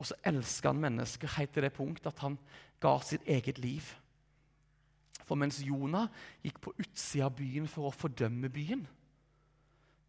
Og 0.00 0.08
så 0.08 0.16
elska 0.26 0.72
han 0.72 0.80
mennesker 0.82 1.36
helt 1.36 1.52
til 1.54 1.66
det 1.66 1.74
punkt 1.76 2.08
at 2.08 2.24
han 2.24 2.38
ga 2.82 2.96
sitt 3.04 3.26
eget 3.28 3.60
liv. 3.60 3.84
For 5.24 5.40
mens 5.40 5.62
Jonah 5.64 6.10
gikk 6.44 6.60
på 6.64 6.74
utsida 6.76 7.28
av 7.28 7.36
byen 7.38 7.68
for 7.70 7.88
å 7.88 7.94
fordømme 7.94 8.50
byen, 8.52 8.84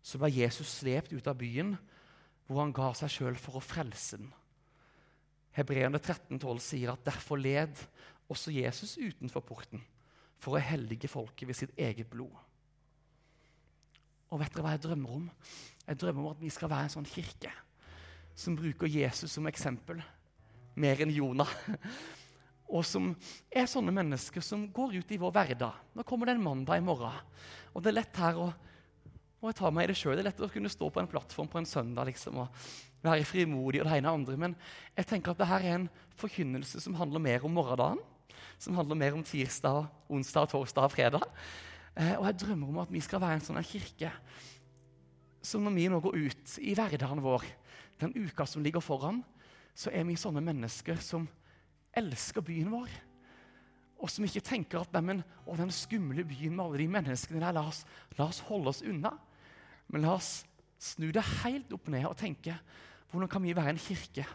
så 0.05 0.19
ble 0.21 0.29
Jesus 0.35 0.81
slept 0.81 1.15
ut 1.15 1.27
av 1.27 1.37
byen, 1.39 1.73
hvor 2.45 2.61
han 2.61 2.73
ga 2.75 2.91
seg 2.97 3.09
sjøl 3.09 3.37
for 3.41 3.57
å 3.57 3.63
frelse 3.63 4.19
den. 4.21 4.29
Hebreerne 5.55 6.01
13,12 6.01 6.59
sier 6.61 6.91
at 6.91 7.05
derfor 7.07 7.39
led 7.39 7.79
også 8.31 8.53
Jesus 8.53 8.97
utenfor 8.97 9.43
porten 9.45 9.83
for 10.41 10.57
å 10.57 10.63
hellige 10.63 11.09
folket 11.09 11.47
ved 11.49 11.57
sitt 11.57 11.77
eget 11.77 12.09
blod. 12.11 12.33
Og 14.33 14.41
vet 14.41 14.51
dere 14.53 14.65
hva 14.65 14.73
jeg 14.75 14.83
drømmer 14.87 15.15
om? 15.19 15.29
Jeg 15.85 15.99
drømmer 16.01 16.25
om 16.25 16.33
at 16.33 16.41
vi 16.41 16.51
skal 16.53 16.71
være 16.71 16.89
en 16.89 16.95
sånn 16.97 17.07
kirke 17.07 17.53
som 18.35 18.57
bruker 18.57 18.89
Jesus 18.91 19.31
som 19.37 19.47
eksempel. 19.47 20.01
Mer 20.75 21.01
enn 21.05 21.13
Jonah. 21.13 21.51
Og 22.75 22.81
som 22.83 23.11
er 23.53 23.69
sånne 23.69 23.93
mennesker 23.93 24.43
som 24.43 24.65
går 24.73 24.97
ut 24.97 25.11
i 25.13 25.19
vår 25.21 25.31
hverdag. 25.35 25.77
Nå 25.95 26.03
kommer 26.03 26.27
det 26.27 26.35
en 26.35 26.43
mandag 26.43 26.81
i 26.81 26.83
morgen. 26.83 27.21
Og 27.71 27.83
det 27.83 27.93
er 27.93 27.99
lett 28.01 28.19
her 28.19 28.41
å 28.41 28.49
og 29.45 29.51
jeg 29.51 29.59
tar 29.59 29.73
meg 29.75 29.85
i 29.85 29.91
det 29.91 29.95
selv, 29.99 30.15
Det 30.15 30.23
er 30.23 30.29
lett 30.31 30.39
å 30.41 30.49
kunne 30.49 30.69
stå 30.73 30.87
på 30.89 31.01
en 31.03 31.07
plattform 31.11 31.49
på 31.51 31.59
en 31.59 31.67
søndag 31.69 32.07
liksom, 32.09 32.39
og 32.41 32.47
være 33.05 33.27
frimodig 33.29 33.83
og 33.83 33.85
det 33.85 33.99
ene 33.99 34.09
og 34.09 34.17
andre. 34.17 34.37
Men 34.41 34.55
jeg 34.95 35.05
tenker 35.05 35.35
at 35.35 35.37
dette 35.43 35.59
er 35.59 35.75
en 35.75 35.85
forkynnelse 36.17 36.81
som 36.81 36.95
handler 36.97 37.21
mer 37.21 37.45
om 37.45 37.53
morgendagen. 37.53 38.01
Som 38.61 38.77
handler 38.79 38.99
mer 38.99 39.17
om 39.17 39.23
tirsdag, 39.25 39.85
onsdag, 40.09 40.49
torsdag 40.51 40.87
og 40.87 40.93
fredag. 40.93 41.25
Eh, 41.95 42.15
og 42.17 42.27
jeg 42.29 42.39
drømmer 42.43 42.71
om 42.71 42.83
at 42.83 42.91
vi 42.91 43.03
skal 43.03 43.23
være 43.23 43.39
en 43.39 43.47
sånn 43.47 43.63
kirke 43.65 44.11
som 45.45 45.61
når 45.61 45.75
vi 45.75 45.87
nå 45.91 45.99
går 46.01 46.15
ut 46.25 46.53
i 46.65 46.73
hverdagen 46.73 47.21
vår, 47.21 47.43
den 48.01 48.15
uka 48.17 48.47
som 48.49 48.63
ligger 48.65 48.81
foran, 48.83 49.21
så 49.77 49.91
er 49.93 50.05
vi 50.07 50.17
sånne 50.17 50.41
mennesker 50.43 50.97
som 51.03 51.27
elsker 51.95 52.43
byen 52.45 52.71
vår. 52.73 52.89
Og 54.01 54.11
som 54.11 54.25
ikke 54.27 54.43
tenker 54.43 54.81
at 54.81 54.95
men, 55.03 55.21
å, 55.45 55.55
den 55.55 55.71
skumle 55.73 56.25
byen 56.27 56.55
med 56.55 56.65
alle 56.65 56.81
de 56.81 56.89
menneskene 56.91 57.43
der, 57.43 57.55
la 57.55 57.67
oss, 57.69 57.83
la 58.17 58.27
oss 58.27 58.41
holde 58.49 58.73
oss 58.73 58.81
unna. 58.85 59.13
Men 59.91 60.03
la 60.07 60.15
oss 60.17 60.31
snu 60.81 61.11
det 61.13 61.23
helt 61.43 61.71
opp 61.75 61.87
ned 61.93 62.07
og 62.09 62.17
tenke 62.19 62.57
hvordan 63.11 63.29
kan 63.31 63.45
vi 63.45 63.55
være 63.55 63.71
en 63.75 63.79
kirke? 63.79 64.25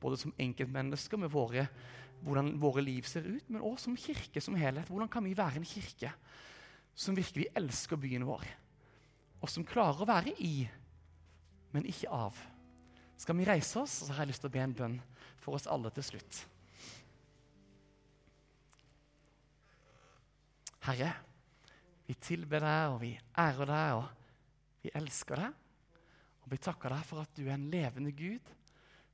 Både 0.00 0.18
som 0.20 0.34
enkeltmennesker 0.40 1.20
med 1.20 1.32
våre, 1.32 1.66
hvordan 2.24 2.52
våre 2.60 2.82
liv 2.84 3.06
ser 3.08 3.26
ut, 3.26 3.46
men 3.48 3.62
også 3.64 3.88
som 3.88 3.98
kirke 3.98 4.42
som 4.44 4.56
helhet. 4.58 4.88
Hvordan 4.90 5.10
kan 5.12 5.24
vi 5.24 5.36
være 5.36 5.60
en 5.60 5.68
kirke 5.68 6.12
som 6.94 7.16
virkelig 7.16 7.48
elsker 7.56 8.00
byen 8.00 8.26
vår? 8.28 8.44
Og 9.40 9.48
som 9.48 9.64
klarer 9.64 10.04
å 10.04 10.08
være 10.08 10.34
i, 10.44 10.68
men 11.72 11.88
ikke 11.88 12.12
av. 12.12 12.36
Skal 13.20 13.36
vi 13.38 13.48
reise 13.48 13.80
oss, 13.80 14.02
så 14.04 14.12
har 14.12 14.24
jeg 14.24 14.32
lyst 14.34 14.44
til 14.44 14.50
å 14.50 14.56
be 14.56 14.64
en 14.64 14.76
bønn 14.76 15.00
for 15.40 15.56
oss 15.56 15.68
alle 15.70 15.92
til 15.96 16.06
slutt. 16.12 16.44
Herre, 20.84 21.10
vi 22.08 22.16
tilber 22.20 22.64
deg, 22.64 22.94
og 22.94 23.02
vi 23.02 23.12
ærer 23.38 23.68
deg, 23.68 23.98
og 24.00 24.84
vi 24.84 24.92
elsker 24.96 25.40
deg. 25.40 25.58
Og 26.40 26.52
vi 26.54 26.58
takker 26.64 26.96
deg 26.96 27.04
for 27.06 27.22
at 27.22 27.36
du 27.36 27.44
er 27.44 27.54
en 27.54 27.68
levende 27.72 28.12
Gud 28.16 28.48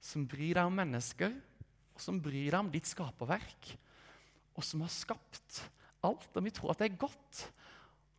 som 0.03 0.27
bryr 0.31 0.55
deg 0.57 0.69
om 0.69 0.79
mennesker, 0.79 1.35
og 1.97 2.03
som 2.05 2.21
bryr 2.21 2.51
deg 2.53 2.61
om 2.61 2.71
ditt 2.73 2.89
skaperverk, 2.89 3.73
og 4.57 4.65
som 4.65 4.85
har 4.85 4.93
skapt 4.93 5.63
alt. 6.05 6.29
Og 6.37 6.45
vi 6.45 6.53
tror 6.55 6.75
at 6.75 6.83
det 6.83 6.91
er 6.91 7.01
godt, 7.01 7.43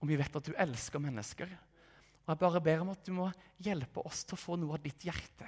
og 0.01 0.09
vi 0.09 0.17
vet 0.19 0.37
at 0.39 0.49
du 0.49 0.57
elsker 0.57 1.01
mennesker. 1.01 1.53
Og 2.25 2.33
Jeg 2.33 2.41
bare 2.41 2.61
ber 2.61 2.81
om 2.83 2.91
at 2.91 3.05
du 3.05 3.13
må 3.15 3.29
hjelpe 3.63 4.03
oss 4.05 4.25
til 4.27 4.35
å 4.35 4.41
få 4.41 4.57
noe 4.59 4.75
av 4.75 4.83
ditt 4.83 5.05
hjerte. 5.07 5.47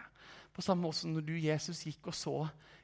På 0.53 0.63
samme 0.65 0.85
måte 0.85 1.01
som 1.01 1.13
når 1.13 1.25
du, 1.25 1.33
Jesus, 1.41 1.81
gikk 1.85 2.09
og 2.11 2.15
så 2.17 2.35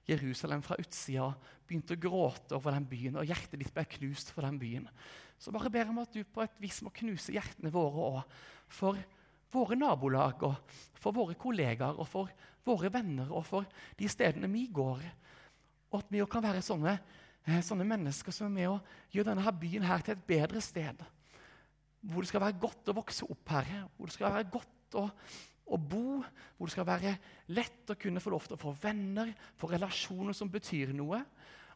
Jerusalem 0.05 0.61
fra 0.65 0.77
utsida 0.81 1.31
begynte 1.65 1.95
å 1.95 2.01
gråte 2.01 2.57
over 2.57 2.75
den 2.75 2.85
byen, 2.89 3.17
og 3.21 3.29
hjertet 3.29 3.61
ditt 3.61 3.73
ble 3.73 3.85
knust 3.95 4.33
for 4.33 4.45
den 4.45 4.59
byen. 4.61 4.89
Så 5.41 5.53
bare 5.53 5.71
ber 5.71 5.85
jeg 5.85 5.93
om 5.93 6.01
at 6.03 6.13
du 6.13 6.21
på 6.25 6.43
et 6.43 6.61
vis 6.61 6.81
må 6.85 6.93
knuse 6.93 7.33
hjertene 7.35 7.73
våre 7.73 8.09
òg. 8.09 8.35
For 8.71 8.99
våre 9.55 9.77
nabolag, 9.79 10.43
og 10.43 10.77
for 10.99 11.15
våre 11.15 11.37
kollegaer, 11.39 11.97
og 11.97 12.09
for 12.09 12.31
våre 12.65 12.89
venner 12.93 13.29
og 13.29 13.45
for 13.45 13.67
de 13.97 14.09
stedene 14.09 14.49
vi 14.51 14.65
går. 14.73 15.03
Og 15.93 15.99
at 16.01 16.11
vi 16.11 16.23
kan 16.29 16.43
være 16.43 16.63
sånne, 16.65 16.97
eh, 17.47 17.61
sånne 17.61 17.87
mennesker 17.87 18.33
som 18.33 18.47
er 18.47 18.55
med 18.55 18.69
og 18.73 19.11
gjør 19.13 19.31
denne 19.31 19.57
byen 19.59 19.85
her 19.85 20.01
til 20.01 20.15
et 20.15 20.27
bedre 20.27 20.61
sted. 20.61 21.03
Hvor 22.01 22.21
det 22.21 22.29
skal 22.29 22.41
være 22.41 22.59
godt 22.61 22.89
å 22.89 22.97
vokse 22.97 23.25
opp, 23.25 23.49
her, 23.49 23.87
Hvor 23.97 24.05
det 24.05 24.13
skal 24.13 24.33
være 24.33 24.49
godt 24.51 24.95
å 24.95 25.09
å 25.65 25.77
bo, 25.81 26.21
hvor 26.55 26.69
det 26.69 26.75
skal 26.75 26.87
være 26.87 27.15
lett 27.57 27.89
å 27.89 27.97
kunne 27.97 28.21
få 28.21 28.33
lov 28.33 28.45
til 28.45 28.57
å 28.57 28.61
få 28.61 28.73
venner, 28.83 29.31
få 29.57 29.71
relasjoner 29.71 30.35
som 30.37 30.51
betyr 30.51 30.93
noe. 30.93 31.23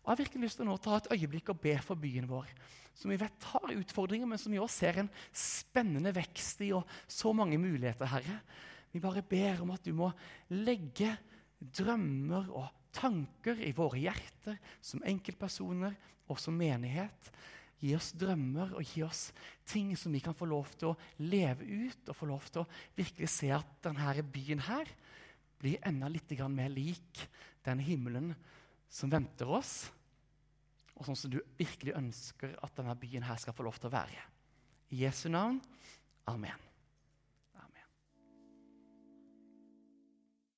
Jeg 0.10 0.15
har 0.15 0.24
virkelig 0.24 0.48
lyst 0.48 0.58
til 0.58 0.65
å 0.65 0.72
nå 0.72 0.76
ta 0.82 0.95
et 0.98 1.08
øyeblikk 1.13 1.52
og 1.54 1.60
be 1.62 1.76
for 1.86 2.02
byen 2.02 2.26
vår, 2.26 2.48
som 2.98 3.12
vi 3.13 3.17
vet 3.22 3.43
har 3.52 3.74
utfordringer, 3.76 4.26
men 4.26 4.39
som 4.41 4.50
vi 4.50 4.58
også 4.58 4.82
ser 4.82 4.95
en 5.04 5.10
spennende 5.30 6.10
vekst 6.15 6.63
i, 6.65 6.72
og 6.74 6.89
så 7.06 7.30
mange 7.38 7.60
muligheter, 7.62 8.10
Herre. 8.10 8.39
Vi 8.89 8.98
bare 9.04 9.22
ber 9.22 9.62
om 9.62 9.69
at 9.76 9.86
du 9.86 9.91
må 9.93 10.08
legge 10.50 11.12
drømmer 11.62 12.50
og 12.50 12.72
tanker 12.89 13.62
i 13.62 13.69
våre 13.78 14.02
hjerter 14.02 14.58
som 14.82 15.06
enkeltpersoner 15.06 15.93
og 16.26 16.41
som 16.41 16.58
menighet. 16.58 17.30
Gi 17.78 17.93
oss 17.93 18.10
drømmer 18.17 18.74
og 18.80 18.89
gi 18.89 19.06
oss 19.06 19.28
ting 19.69 19.93
som 19.93 20.17
vi 20.17 20.24
kan 20.26 20.34
få 20.34 20.50
lov 20.50 20.74
til 20.74 20.89
å 20.89 20.98
leve 21.22 21.69
ut. 21.86 22.02
Og 22.10 22.17
få 22.17 22.32
lov 22.32 22.50
til 22.50 22.63
å 22.63 22.69
virkelig 22.98 23.30
se 23.30 23.54
at 23.54 23.78
denne 23.86 24.26
byen 24.26 24.65
her 24.72 24.89
blir 25.62 25.78
enda 25.86 26.10
litt 26.10 26.34
mer 26.50 26.74
lik 26.74 27.28
den 27.69 27.86
himmelen 27.86 28.34
som 28.89 29.13
venter 29.13 29.54
oss. 29.54 29.91
Og 31.00 31.08
sånn 31.08 31.18
som 31.18 31.32
du 31.32 31.40
virkelig 31.60 31.96
ønsker 31.98 32.58
at 32.60 32.76
denne 32.76 32.96
byen 33.00 33.26
her 33.28 33.40
skal 33.40 33.56
få 33.56 33.66
lov 33.68 33.80
til 33.80 33.90
å 33.90 33.96
være. 33.96 34.26
I 34.92 35.06
Jesu 35.06 35.30
navn. 35.32 35.62
Amen. 36.30 36.69